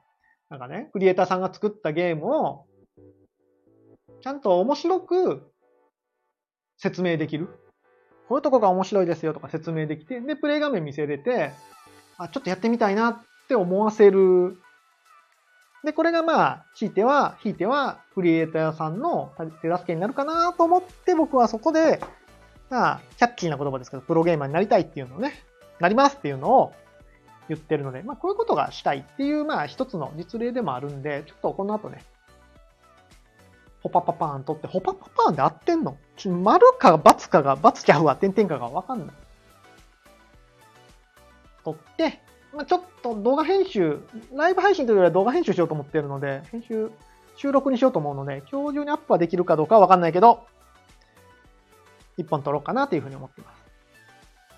[0.50, 2.66] なんかね、クリエイターさんが作ったゲームを、
[4.22, 5.52] ちゃんと面白く
[6.76, 7.48] 説明できる？
[8.28, 11.52] こういうとこが面白いですよとか説明できて、で、プレイ画面見せれて、
[12.16, 14.56] あ、ちょっとやってみたいなって思わせる。
[15.84, 22.00] で、これがまあ、ひいては、ひいては、クリエイターさんの手助けになるかなと思って、僕はそこで、
[22.70, 25.34] まあ、キャッチーな言葉ですけど、プロゲーマーになりたいっていうのをね、
[25.80, 26.72] なりますっていうのを
[27.50, 32.02] 言ってるので、まあ、こういうことがしたいっていう、まあ、一つの実例でもあるんで、ちょっとこの後ね、
[33.84, 35.98] ホパパパーン取って、ホパパパーンで合ってんの？
[36.42, 39.16] 丸か×かが、×ちゃうわ、点々かがわかんない。
[41.62, 42.20] 取って、
[42.54, 44.00] まあ、ちょっと動画編集、
[44.32, 46.90] ライブ配信というよりは動画編集しようと思ってるので、編集、
[47.36, 50.46] 収録にしようと思うので、今日中にアップはできるかどうかはわかんないけど、
[52.16, 53.62] 一本撮ろうかなというふうに思っています。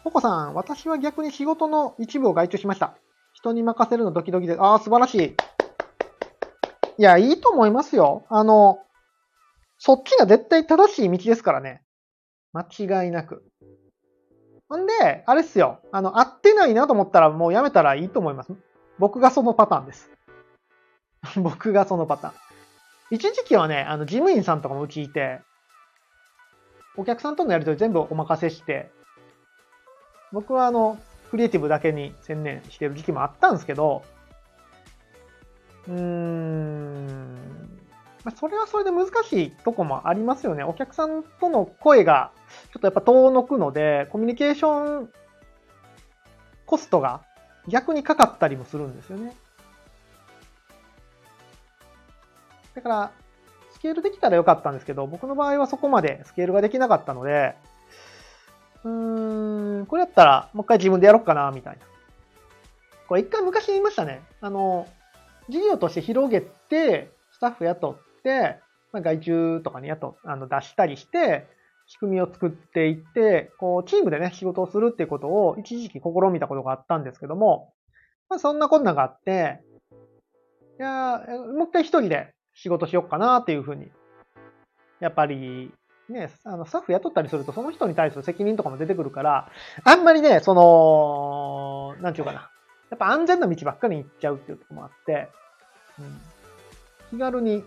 [0.05, 2.95] ポコさん、私は逆に仕事の一部を外注しました。
[3.33, 5.37] 人に任せるのドキドキで、ああ、素晴らしい。
[6.99, 8.25] いや、いいと思いますよ。
[8.29, 8.79] あの、
[9.87, 11.81] そっちが絶対正しい道ですからね。
[12.53, 12.67] 間
[13.05, 13.45] 違いなく。
[14.69, 15.79] ほんで、あれっすよ。
[15.93, 18.53] あの、合ってないなと思ったらもうやめたらいいと思います。
[18.99, 20.11] 僕がそのパターンです。
[21.41, 22.35] 僕がそのパターン。
[23.13, 25.41] 一時期はね、あの、事務員さんとかもうちいて、
[26.97, 28.91] お客さんとのやりとり全部お任せして、
[30.33, 30.99] 僕はあの、
[31.31, 34.03] クリエイティブだけに専念してる時期もあったんですけど、
[35.87, 37.76] うーん、
[38.27, 40.65] まあ、それはそれで難しいとこもありますよね。
[40.65, 42.33] お客さんとの声が
[42.73, 45.09] ちょっとやっぱ遠のくので、コミュニケーション
[46.67, 47.23] コストが
[47.69, 49.33] 逆にかかったりもするんですよね。
[52.75, 53.13] だから、
[53.71, 57.55] スケールできたらよかったんですけど、僕の場合はそこまでスケールができなかったので、
[58.83, 61.87] うーん、これやったらもう一回自分でやろうかな、みたいな。
[63.07, 64.21] これ一回昔言いましたね。
[64.41, 64.89] あの、
[65.49, 68.06] 事業として広げて、スタッフ雇っ、
[68.93, 71.47] まあ、外注とかにやとあの出したりして、
[71.87, 77.73] 仕組みを作っていって、こう、チームでね、仕事をするっていうことを一時期試みたことがあったんですけども、
[78.29, 79.61] まあ、そんなこんながあって、
[80.79, 81.23] いや
[81.57, 83.91] もう一回一人で仕事しよっかなっていうふうに、
[85.01, 85.73] やっぱり、
[86.09, 89.51] ね、あの、スタッフ雇ったりすると、その人に対する責任とかも出てくるから、
[89.85, 92.51] あんまりね、その、なんちゅうかな。
[92.91, 95.29] やっぱ安全な道ばっかりに行っちゃうっていうとこもあって、
[95.99, 97.65] うん、気軽に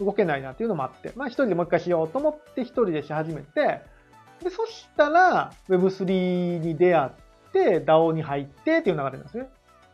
[0.00, 3.82] 動けないなっていうのもあって、まあ一人でもう一回しようと思って一人でし始めて、
[4.42, 7.10] で、そしたら Web3 に出会っ
[7.52, 9.48] て DAO に入ってっていう流れなんですね。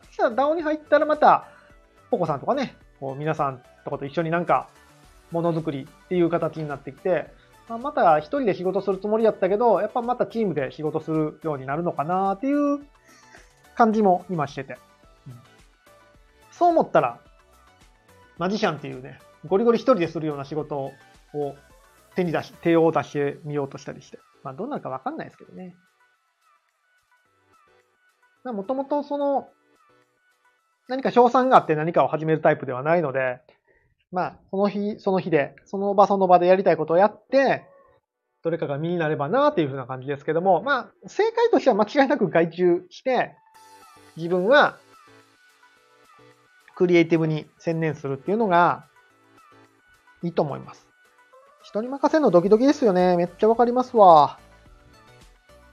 [0.07, 1.47] そしたら DAO に入ったらまた
[2.11, 4.69] ポコさんとかね、こう皆さんとかと一緒になんか、
[5.31, 7.27] ものづくりっていう形になってきて、
[7.67, 12.79] まあ、また一人で仕事するつもりやったけど、やっぱまたチームで仕事するようになるのかなっていう
[13.75, 14.77] 感じも今してて。
[16.51, 17.19] そう思ったら、
[18.37, 20.93] マジシャンっていうね、ゴリゴリ一人でするような仕事を
[22.15, 24.19] 手に出し、手を出してみようとしたりして。
[24.43, 25.75] まあどうなるかわかんないですけどね。
[28.45, 29.49] もともとその、
[30.87, 33.39] 何か賞賛があって何かを始めるタイプではないので、
[34.11, 37.65] まあ、その日、その日で、その場その場でやりたいことをやって、
[38.43, 43.35] どれかが身になればなっていうふうな感じですけども、まあ、正解としては間違いなく外注して、
[44.15, 44.77] 自分は
[46.75, 48.85] クリエイティブに専念するっていうのが
[50.25, 50.87] いいと思います。
[51.63, 53.15] 人に任せるのドキドキですよね。
[53.15, 54.39] めっちゃわかりますわ。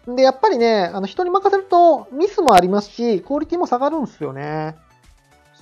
[0.06, 4.76] で、やっぱりね、あの、人に任せるとミスもありますし、クオリティも下がるんですよね。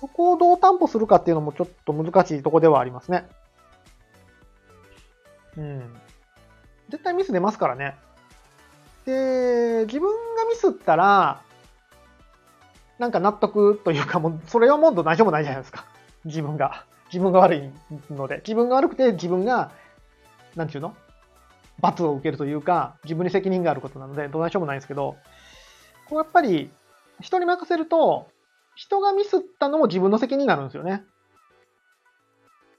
[0.00, 3.28] そこをどう担保するかっていうのもちょっと難しいとこではありますね。
[5.56, 5.94] うん。
[6.88, 7.96] 絶対ミス出ますからね。
[9.04, 11.42] で、自分がミスったら、
[12.98, 15.84] なんか納得というかもう、それはもっと大丈夫ないじゃないですか。
[16.24, 16.84] 自分が。
[17.12, 17.70] 自分が悪い
[18.12, 18.36] ので。
[18.38, 19.72] 自分が悪くて自分が、
[20.56, 20.96] なんちゅうの？
[21.80, 25.16] 罰を受けるというか、自分に責任があることなので、どうしようもないんですけど、
[26.08, 26.70] こうやっぱり、
[27.20, 28.28] 人に任せると、
[28.74, 31.02] 人がミスったのも自分の責任になるんですよね。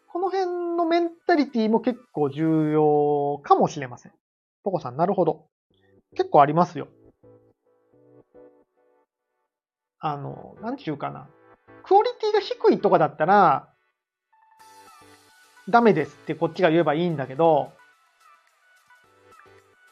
[0.07, 4.11] この辺のメンタリティも結構重要かもしれません。
[4.63, 5.45] ポコさん、なるほど。
[6.15, 6.87] 結構ありますよ。
[9.99, 11.27] あの、なんちゅうかな。
[11.83, 13.70] クオリティが低いとかだったら、
[15.69, 17.71] ダメですってこっちが言えばいいんだけど、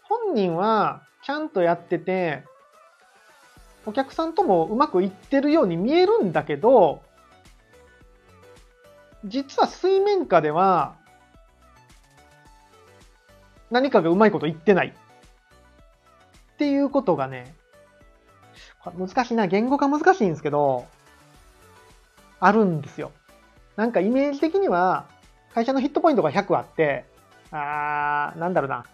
[0.04, 2.44] 本人はちゃんとやってて、
[3.86, 7.02] お客さんともうまくいってるように見えるんだけど、
[9.26, 10.96] 実は水面下では、
[13.70, 14.94] 何かがうまいこと言ってない。
[16.54, 17.56] っていうことがね、
[18.98, 20.88] 難しいな、言語化難しいんですけど、
[22.40, 23.12] あるんですよ。
[23.76, 25.08] なんかイメージ的には、
[25.54, 27.06] 会社のヒットポイントが100あって、
[27.52, 28.86] あー、なんだろうな。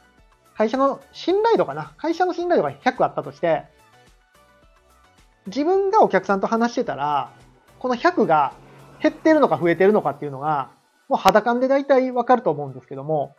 [0.55, 1.93] 会社の信頼度かな。
[1.97, 3.63] 会社の信頼度が100あったとして、
[5.47, 7.31] 自分がお客さんと話してたら、
[7.79, 8.53] この100が
[9.01, 10.71] 減ってるのか増えてるのかっていうのが、
[11.09, 13.35] もう肌感で大体わかると思うんですけども、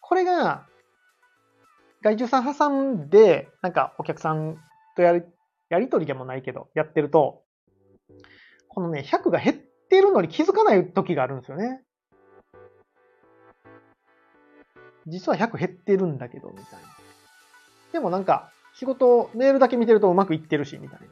[0.00, 0.66] これが、
[2.02, 4.58] 外注さん挟んで、なんかお客さん
[4.96, 5.22] とやり、
[5.68, 7.42] やりとりでもないけど、やってると、
[8.68, 9.56] このね、100が減っ
[9.88, 11.82] てるのに気づかない時があるんですよね。
[15.08, 16.88] 実は100減ってるんだけど、みたいな。
[17.92, 21.06] でもなんか、仕事、メールだけ見てるとうまくいってるし、みたいな。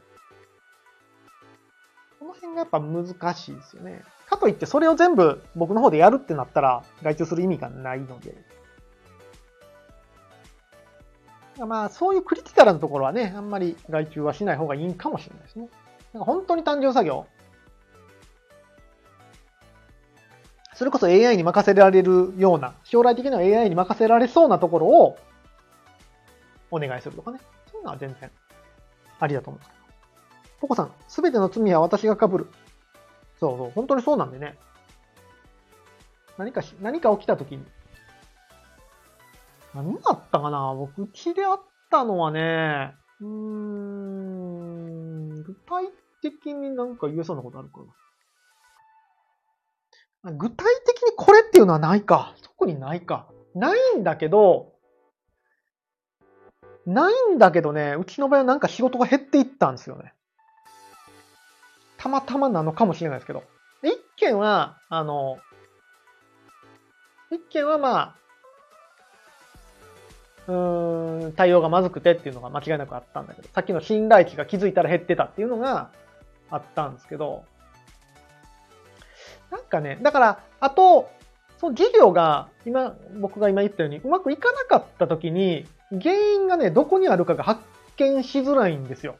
[2.21, 4.03] この辺がやっぱ難しいですよね。
[4.27, 8.35] かといってそれを全部僕の方でやるってなったら外注する意味がないので。
[11.59, 15.69] まあそういうクリティカルなところはね、あんまり外注はしない方がいいかもしれないですね。
[16.13, 17.27] なんか本当に単純作業。
[20.77, 25.17] それこそ AI に任せられるような、将来的には AI に任せられそうなところを
[26.71, 27.41] お願いするとかね。
[27.73, 28.31] そういうのは全然
[29.19, 29.83] ありだと思うんですけど。
[30.61, 32.47] ポコさん、すべての罪は私が被る。
[33.41, 34.59] そうそう、本当にそうなんでね。
[36.37, 37.65] 何かし、何か起きた時に。
[39.75, 40.75] 何があったかな？
[40.75, 41.61] 僕、うちであっ
[41.91, 45.89] たのはね、うーん、具体
[46.21, 47.85] 的になんか言えそうなことあるかな。
[50.33, 52.35] 具体的にこれっていうのはないか。
[52.43, 53.29] 特にないか。
[53.55, 54.73] ないんだけど、
[56.87, 60.15] ないんだけどね、うちの場合はなんか仕事が減っていったんですよね。
[61.99, 63.43] たまたまなのかもしれないですけど。
[63.83, 65.39] 一件は、あの、
[67.31, 68.15] 一件はまあ、
[70.49, 75.91] うーん、対応がまずくてっていうのが間違いなくあったんだけど、さっきの信頼値が気づいたら減ってたっていうのが
[76.51, 77.45] あったんですけど、
[79.51, 81.11] なんかね、だから、あと、
[81.59, 87.61] その事業が、今、僕が今言ったように、うまくいかなかった時に、原因がね、どこにあるかが発
[87.97, 89.17] 見しづらいんですよ。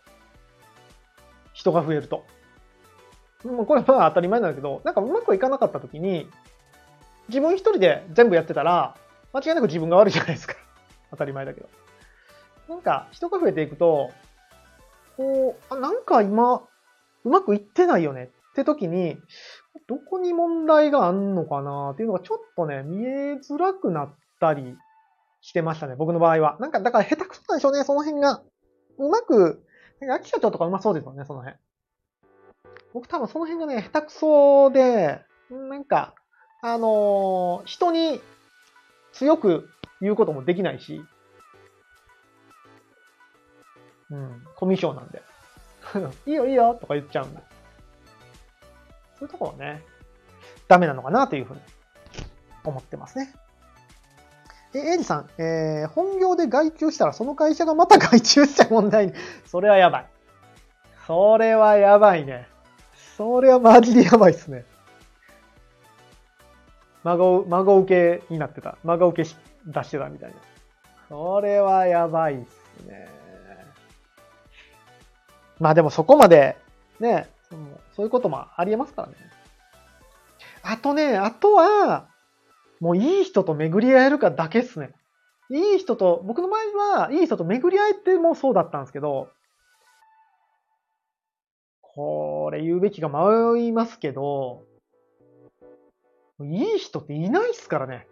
[1.53, 2.25] 人が増えると。
[3.45, 6.29] もうこれは当たり前なんだけど、なんかうまくいかなかった時に、
[7.29, 8.97] 自分一人で全部やってたら、
[9.33, 10.55] 間違いなく自分が悪いじゃないですか。
[11.11, 11.69] 当たり前だけど。
[12.69, 14.11] なんか、人が増えていくと、
[15.17, 16.63] こう、あ、なんか今、
[17.25, 19.19] うまくいってないよねって時に、
[19.87, 24.77] どこに問題があんのかなっていうのがちょっとね、見えづらくなったり
[25.41, 26.57] してましたね、僕の場合は。
[26.61, 28.43] なんか、だから下手くそなんでしょうね、その辺が。
[28.99, 29.65] うまく、
[30.01, 31.57] なんか秋社長とかうまそうですよね、その辺。
[32.93, 35.21] 僕多分その辺がね、下手くそで、
[35.51, 36.15] なんか、
[36.63, 38.21] あのー人に
[39.13, 39.69] 強く
[40.01, 41.03] 言うこともできないし、
[44.11, 45.23] うん、コミュ障なんで。
[46.27, 47.43] いいよいいよとか言っちゃうんで。
[49.19, 49.83] そういうところね、
[50.69, 51.61] ダメなのかなというふうに
[52.65, 53.33] 思ってますね。
[54.75, 59.13] え、エイジさん、えー、本業で外注したらその会社がまた外注した問題に、
[59.47, 60.07] それはやばい。
[61.07, 62.49] それはやばいね。
[63.17, 64.65] それはマジでやばいっすね。
[67.05, 68.77] 孫、孫受けになってた。
[68.85, 69.37] 孫受けし
[69.67, 70.37] 出してたみたいな。
[71.09, 73.09] それはやばいっすね。
[75.59, 76.57] まあでもそこまで、
[77.01, 79.15] ね、そのそういうこともありえますからね。
[80.63, 82.09] あとね、あとは、
[82.81, 84.91] もういい人と巡り合えるかだけっすね。
[85.51, 89.31] いい人と、僕の場合は、いい人と巡り合えてもそうだったんですけど、
[91.81, 94.65] これ言うべきか迷いますけど、
[96.41, 98.07] いい人っていないっすからね。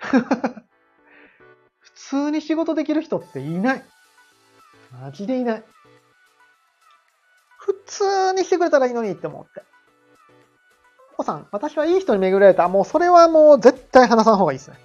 [1.78, 3.84] 普通に仕事できる人っていない。
[4.90, 5.64] マジでいない。
[7.60, 9.62] 普通にしてくれたらいいのにって思って。
[11.20, 12.66] コさん、私はいい人に巡られた。
[12.68, 14.78] もうそれはもう絶対話さん方がいいですね。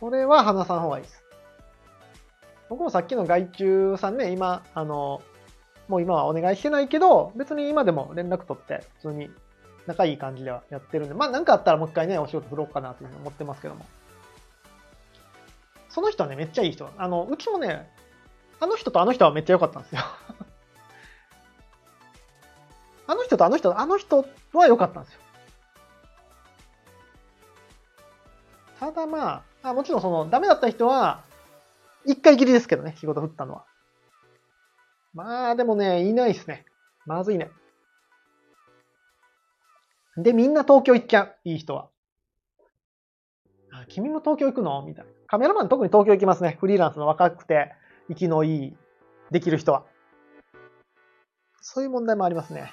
[0.00, 1.24] それは話さん方がいいです。
[2.68, 5.22] 僕もさっきの外注さんね、今、あの、
[5.86, 9.30] もう今はお願いしてないけど、別に今でも連絡取って、普通に
[9.86, 13.86] 仲いい感じではやってるんで、まあなんかあったらもう一回ね、お仕事振ろうかなというふうに思ってますけども。
[15.88, 16.90] その人はね、めっちゃいい人。
[16.98, 17.88] あの、うちもね、
[18.58, 20.00] あの人とあの人はめっちゃ良かったんですよ。
[23.06, 25.20] あの人とあの人、あの人は良かったんですよ。
[28.80, 31.22] ただまあ、あもちろんその、ダメだった人は、
[32.06, 33.64] 一回きりですけどね、仕事振ったのは。
[35.14, 36.66] まあ、でもね、いないですね。
[37.06, 37.50] まずいね。
[40.16, 41.36] で、みんな東京行っちゃう。
[41.44, 41.88] いい人は。
[43.72, 44.82] あ君も東京行くの？
[44.82, 45.10] みたいな。
[45.26, 46.56] カメラマン特に東京行きますね。
[46.60, 47.72] フリーランスの若くて、
[48.08, 48.76] 生きのいい、
[49.30, 49.84] できる人は。
[51.60, 52.72] そういう問題もありますね。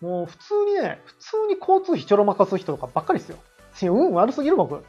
[0.00, 3.38] もう普通にね、普通に交通費ちょろまかす人とかばっかりですよ。
[3.82, 4.84] 運悪すぎる僕。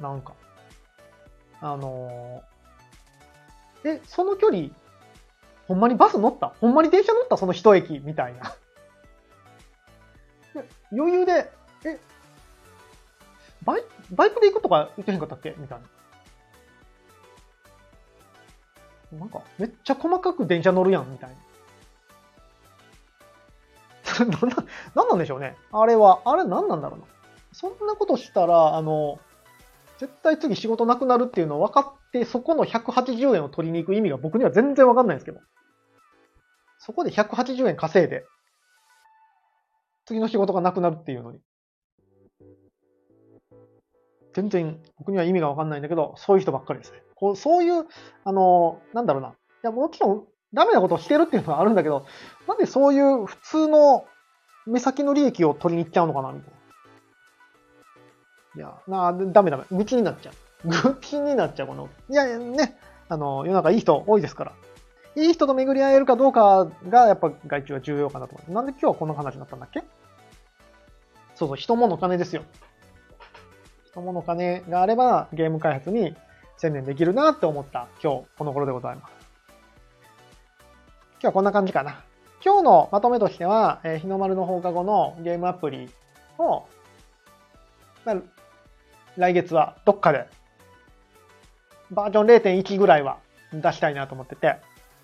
[0.00, 0.34] なんか。
[1.60, 4.68] あのー、え、その距離、
[5.68, 6.54] ほんまにバス乗った？
[6.60, 7.36] ほんまに電車乗った？
[7.36, 8.54] その一駅みたいな。
[10.90, 11.52] 余裕で、
[11.84, 12.00] え、
[13.62, 15.54] バイバイクで行くとか言ってへんかったっけ？
[15.58, 15.78] みたい
[19.12, 19.18] な。
[19.18, 21.36] なんか、めっちゃ細かく電車乗るやん、みたいな。
[24.30, 24.56] なな、
[24.94, 25.56] なんなんでしょうね。
[25.72, 27.06] あれは、あれ何なんだろうな。
[27.52, 29.18] そんなことしたら、あの、
[29.98, 35.40] 絶対次仕事なくなるっていうのを分かって、そこの180円を取りに行く意味が僕には全然分かんないんですけど。
[36.78, 38.24] そこで180円稼いで、
[40.06, 41.40] 次の仕事がなくなるっていうのに。
[44.32, 47.02] 全然僕には意味が分かんないんだけど、そういう人ばっかりですね。
[47.14, 47.86] こうそういう、
[48.24, 49.28] あの、なんだろうな。
[49.28, 52.06] いや、もちろん、ダメなことをしてるっていうのはあるんだけど、
[52.48, 54.06] なんでそういう普通の
[54.66, 56.58] 目先の利益を取りに行っちゃうのかなみたいな。
[58.56, 59.64] いや、なあ、ダメダメ。
[59.70, 60.32] 愚痴になっちゃ
[60.64, 60.68] う。
[60.68, 61.88] 愚痴になっちゃう、この。
[62.08, 62.78] いや、ね。
[63.08, 64.52] あの、世の中いい人多いですから。
[65.16, 68.52] いい人と巡り合えるかどうかが、やっぱ外注は重要かなと思って。
[68.52, 69.82] なんで今日はこの話になったんだっけ？
[71.34, 72.42] そうそう、人物金ですよ。
[73.92, 76.14] 人物金があれば、ゲーム開発に
[76.56, 79.19] 専念できるなって思った今日この頃でございます。
[81.22, 82.02] 今日はこんな感じかな。
[82.42, 85.90] 今日のまとめとしては、えー日の丸の放課後のゲームアプリ
[86.38, 86.64] を、
[88.06, 88.16] まあ、
[89.18, 90.26] 来月はどっかで
[91.90, 93.18] バージョン0.1ぐらいは
[93.52, 94.56] 出したいなと思ってて、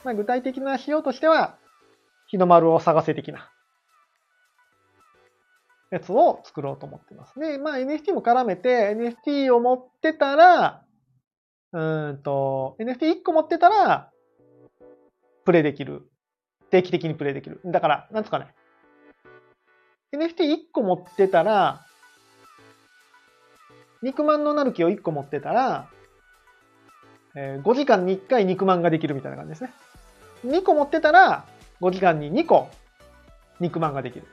[0.05, 1.59] まあ、具体的な仕様としては、
[2.29, 3.51] 日の丸を探せ的な
[5.91, 7.39] やつを作ろうと思ってます。
[7.39, 8.97] で、まあ NFT も絡めて
[9.27, 10.83] NFT を持ってたら、
[11.73, 14.11] うんと、NFT1 個持ってたら、
[15.47, 16.03] プレイできる。
[16.71, 17.61] 定期的にプレイできる。
[17.65, 18.49] だから、なんつかね。
[20.13, 21.87] NFT1 個持ってたら、
[24.03, 25.89] 肉まんのなる木を1個持ってたら、
[27.37, 29.73] えー5時間に1回肉まんができるみたいな感じですね。
[30.45, 31.47] 2個持ってたら、
[31.81, 32.69] 5時間に2個
[33.61, 34.27] 肉まんができる。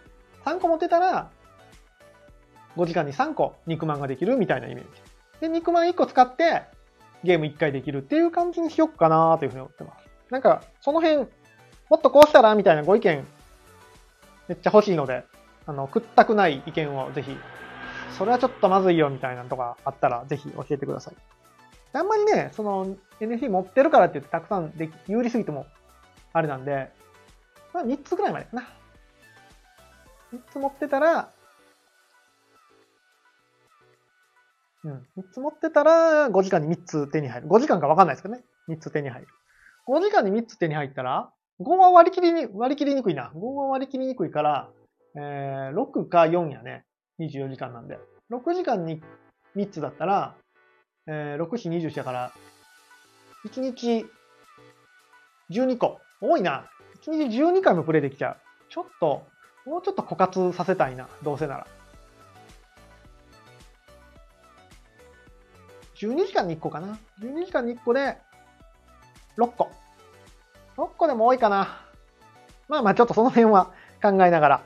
[0.46, 1.30] 3個持ってたら、
[2.76, 4.90] 5時間に3個肉まんができるみたいなイメージ。
[5.42, 6.64] で、肉まん1個使って
[7.24, 10.03] ゲーム1回できるっていう感じにしよっかなというふうに思ってます。
[10.34, 11.28] なんか、その辺、
[11.92, 13.24] もっとこうしたらみたいなご意見、
[14.48, 15.26] めっちゃ欲しいので、
[15.68, 17.38] あの、食ったくない意見をぜひ、
[18.18, 21.16] それはちょっとまずいよみたいなのとかあったら、ぜひ教えてください。
[21.94, 25.68] あんまりね、その NFT 持ってるからって言ってたくさんで有利すぎても
[26.34, 26.90] あれなんで、
[27.72, 28.68] まあ3つぐらいまでかな。
[30.34, 31.30] 3つ持ってたら、
[34.84, 34.94] うん。
[34.94, 37.48] 3つ持ってたら、5時間に3つ手に入る。
[37.48, 38.42] 5時間か分かんないですけどね。
[38.68, 39.28] 3つ手に入る。
[39.88, 43.32] 5時間に3つ手に入ったら、5は割り切りに、割り切りにくいな。
[43.36, 44.70] 5は割り切りにくいから、
[45.16, 46.86] えー、6か4やね。
[47.20, 48.00] 24時間なんで。
[48.32, 49.02] 6時間に
[49.56, 50.36] 3つだったら、
[51.08, 52.32] えー、6、4、20だから、
[53.46, 54.06] 1日
[55.52, 56.00] 12個。
[56.22, 56.70] 多いな。
[57.06, 58.38] 1日12回もプレイできちゃう。
[58.70, 59.24] ちょっと、
[59.66, 61.10] もうちょっと枯渇させたいな。
[61.22, 61.68] どうせなら。
[65.96, 66.98] 12時間に1個かな。
[67.22, 68.18] 12時間に1個で、
[69.38, 69.72] 6個。
[70.78, 71.80] 6個でも多いかな。
[72.68, 73.72] まあまあちょっとその辺は
[74.02, 74.62] 考えながら、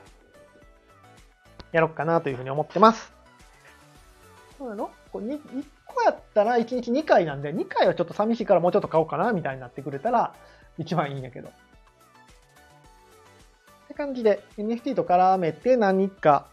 [1.72, 3.12] やろうかなというふうに思ってます。
[4.58, 5.40] 6個、1
[5.86, 10.34] 個やったら1日2回なんで、2回はちょっと寂しいからもうちょっと買おうかな、みたいになってくれたら
[10.78, 11.48] 一番いいんやけど。
[11.48, 11.52] っ
[13.88, 16.46] て感じで NFT と絡めて何か、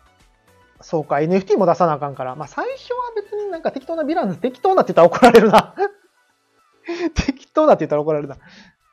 [0.82, 5.74] そうか、NFT も出さなあかんから、まあ最初は別になんか適当なヴィランズ、適当なって言ったら怒られるな
[7.16, 8.38] 適当だって言ったら怒られるな。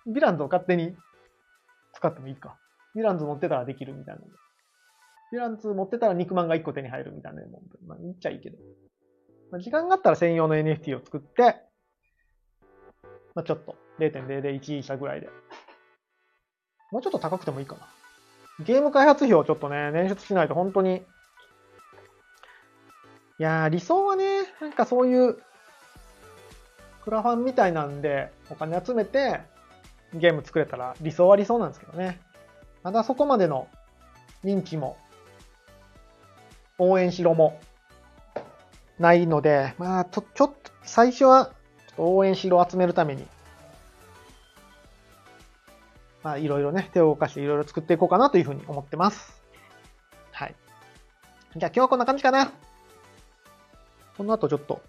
[0.07, 0.97] ヴィランズを勝手に
[1.93, 2.59] 使ってもいいか。
[2.97, 4.21] ヴィランズ持ってたらできるみたいな。
[5.33, 7.63] ヴィランズ持ってたら肉まんが1個手に入るみたいなもん。
[7.87, 8.59] まあ、言っちゃいいけど。
[9.51, 11.63] まあ、時間があったら専用の NFT を作って、
[13.35, 15.29] まあ、ちょっと0.001イーサぐらいで。
[16.91, 17.87] もうちょっと高くてもいいかな。
[18.65, 20.97] ゲーム開発費をちょっとね、捻出しないと本当に。
[23.39, 25.43] いやー、理想はね、なんかそういう、
[27.05, 29.41] クラファンみたいなんで、お金集めて、
[30.15, 32.21] ゲーム作れたら理想は理想なんですけどね。
[32.83, 33.69] まだそこまでの
[34.45, 34.97] 認知も、
[36.79, 37.61] 応援しろも、
[38.99, 41.51] ないので、まあ、ちょ、ちょっと、最初は、
[41.99, 43.27] 応援しろ集めるために、
[46.23, 49.43] まあ、いろいろね、手を動かしていろいろ作っていこうかなというふうに思ってます。
[50.31, 50.55] はい。
[51.57, 52.53] じゃあ今日はこんな感じかな。
[54.17, 54.81] この後ちょっと、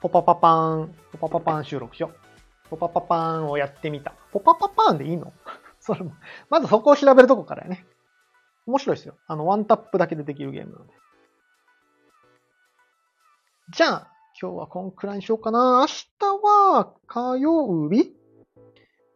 [0.00, 2.68] ポパパパーン、ポパパパーン収録しよう。
[2.68, 4.14] ポパパパーンをやってみた。
[4.32, 5.32] ポパパパーンでいいの？
[5.80, 6.12] それも、
[6.50, 7.86] まずそこを調べるとこからやね。
[8.66, 9.14] 面白いですよ。
[9.26, 10.92] あの、ワンタップだけでできるゲームなので。
[13.70, 15.80] じゃあ、今日はこんくらいにしようかな。
[15.80, 18.14] 明日は火曜日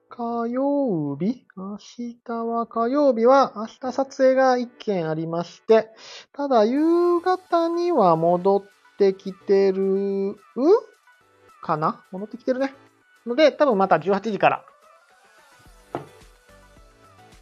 [0.08, 5.90] 火曜日明日は火曜日は明日撮影が1件ありまして、
[6.32, 8.64] ただ夕方には戻っ
[9.08, 10.36] ってきてる
[11.62, 12.04] かな？
[12.12, 12.74] 戻ってきてるね。
[13.26, 14.64] ので、多分また18時から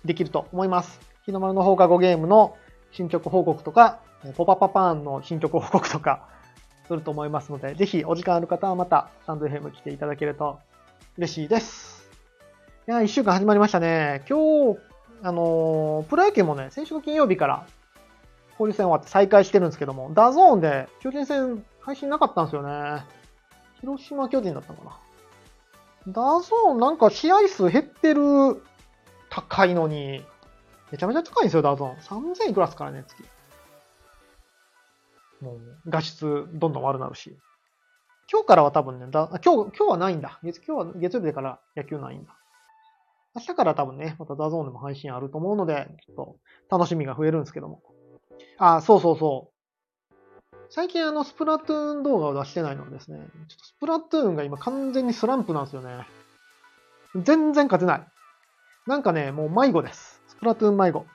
[0.04, 1.00] できると思います。
[1.26, 2.56] 日の丸の放課後ゲームの
[2.92, 3.98] 進捗報告とか、
[4.36, 6.28] ポパパパーンの進捗報告とか
[6.86, 10.61] すると思いますので、ぜひお時間ある方はまたスタンド FM 来ていただけると
[11.16, 12.09] 嬉しいです。
[12.86, 14.22] いや、一週間始まりましたね。
[14.28, 14.78] 今日、
[15.22, 17.66] あのー、プロ野球もね、先週の金曜日から
[18.59, 23.04] 交流戦終わって再開してるんですけども、 DAZN で巨人戦配信なかったんですよね。
[23.80, 24.84] 広島巨人だったのか
[26.06, 26.12] な。
[26.12, 28.20] DAZN なんか試合数減ってる
[29.30, 30.24] 高いのに、
[30.90, 33.22] めちゃめちゃ高いんですよ、 DAZN。3000いくらすからね、月。
[35.40, 37.38] もう、画質どんどん悪なるし。
[38.30, 40.40] 今日からは多分ね、だ今日、今日はないんだ。
[40.42, 42.34] 月、今日は月曜日だから野球ないんだ。
[43.34, 46.16] 明日から多分ね、また DAZN でも配信あると思うので、ちょっ
[46.68, 47.82] と楽しみが増えるんですけども。
[48.59, 49.59] あ、そうそうそう。
[50.70, 56.06] 最近あの、スプラトゥーン動画を出してないのはですね、ちょっとスプラトゥーンが今完全にスランプなんですよね。
[57.16, 58.06] 全然勝てない。
[58.86, 60.20] なんかね、もう迷子です。
[60.28, 61.06] スプラトゥーン迷子。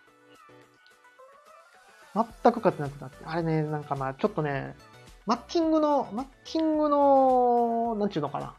[2.15, 3.17] 全く勝てなくなって。
[3.25, 4.75] あれね、なんかまあちょっとね、
[5.25, 8.55] マッチングの、マッチングの、なんちゅうのかな。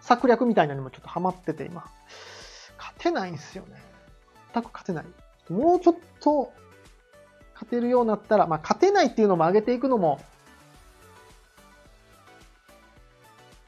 [0.00, 1.84] 策略みたいなのにもちょっとハマってて今。
[2.78, 3.82] 勝てないんすよね。
[4.54, 5.04] 全く勝てない。
[5.52, 6.52] もうちょっと
[7.60, 10.18] 勝てるようになったら、まあ勝てないっていうのも上げていくのも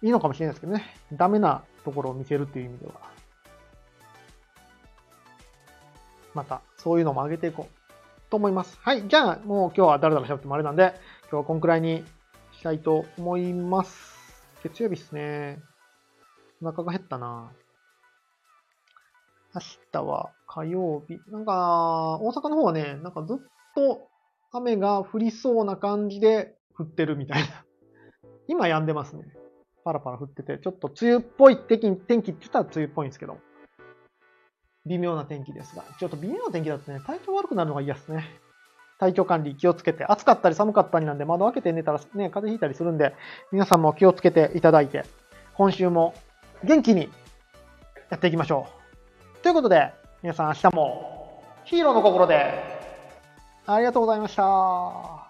[0.03, 0.85] いいのかもしれないですけどね。
[1.13, 2.95] ダメなところを見せるっていう意味では。
[6.35, 8.31] また、そういうのも上げていこう。
[8.31, 8.79] と思います。
[8.81, 9.07] はい。
[9.07, 12.03] じゃあ、もう今日はだらだら喋ってもあれなんで、今日はこんくらいに
[12.53, 14.43] したいと思います。
[14.65, 15.61] 月曜日っすね。
[16.63, 17.53] お腹が減ったな
[19.55, 19.61] 明
[19.93, 21.21] 日は火曜日。
[21.31, 23.37] なんか、大阪の方はね、なんかずっ
[23.75, 24.09] と
[24.53, 27.65] 雨が降りそうな感じで降ってるみたいな。
[28.49, 29.25] 今止んでますね。
[29.85, 33.39] パラパラ降ってて、ちょっと梅雨っぽい天気天気って言ったら梅雨っぽいんですけど。
[34.87, 35.85] 微妙な天気ですが。
[35.99, 38.25] ちょっと微妙な天気だとね、体調悪くなるのが嫌ですね。
[38.99, 43.15] 体調管理気をつけて、暑かったり寒かったりなんで、窓開けて寝たらね、風邪ひいたりするんで、
[43.51, 45.05] 皆さんも気をつけていただいて、
[45.55, 46.15] 今週も
[46.65, 47.09] 元気に
[48.11, 48.67] やっていきましょ
[49.41, 49.43] う。
[49.43, 49.93] ということで、
[50.23, 52.72] 皆さん明日もヒーローの心で
[53.67, 55.22] ありがとうございました。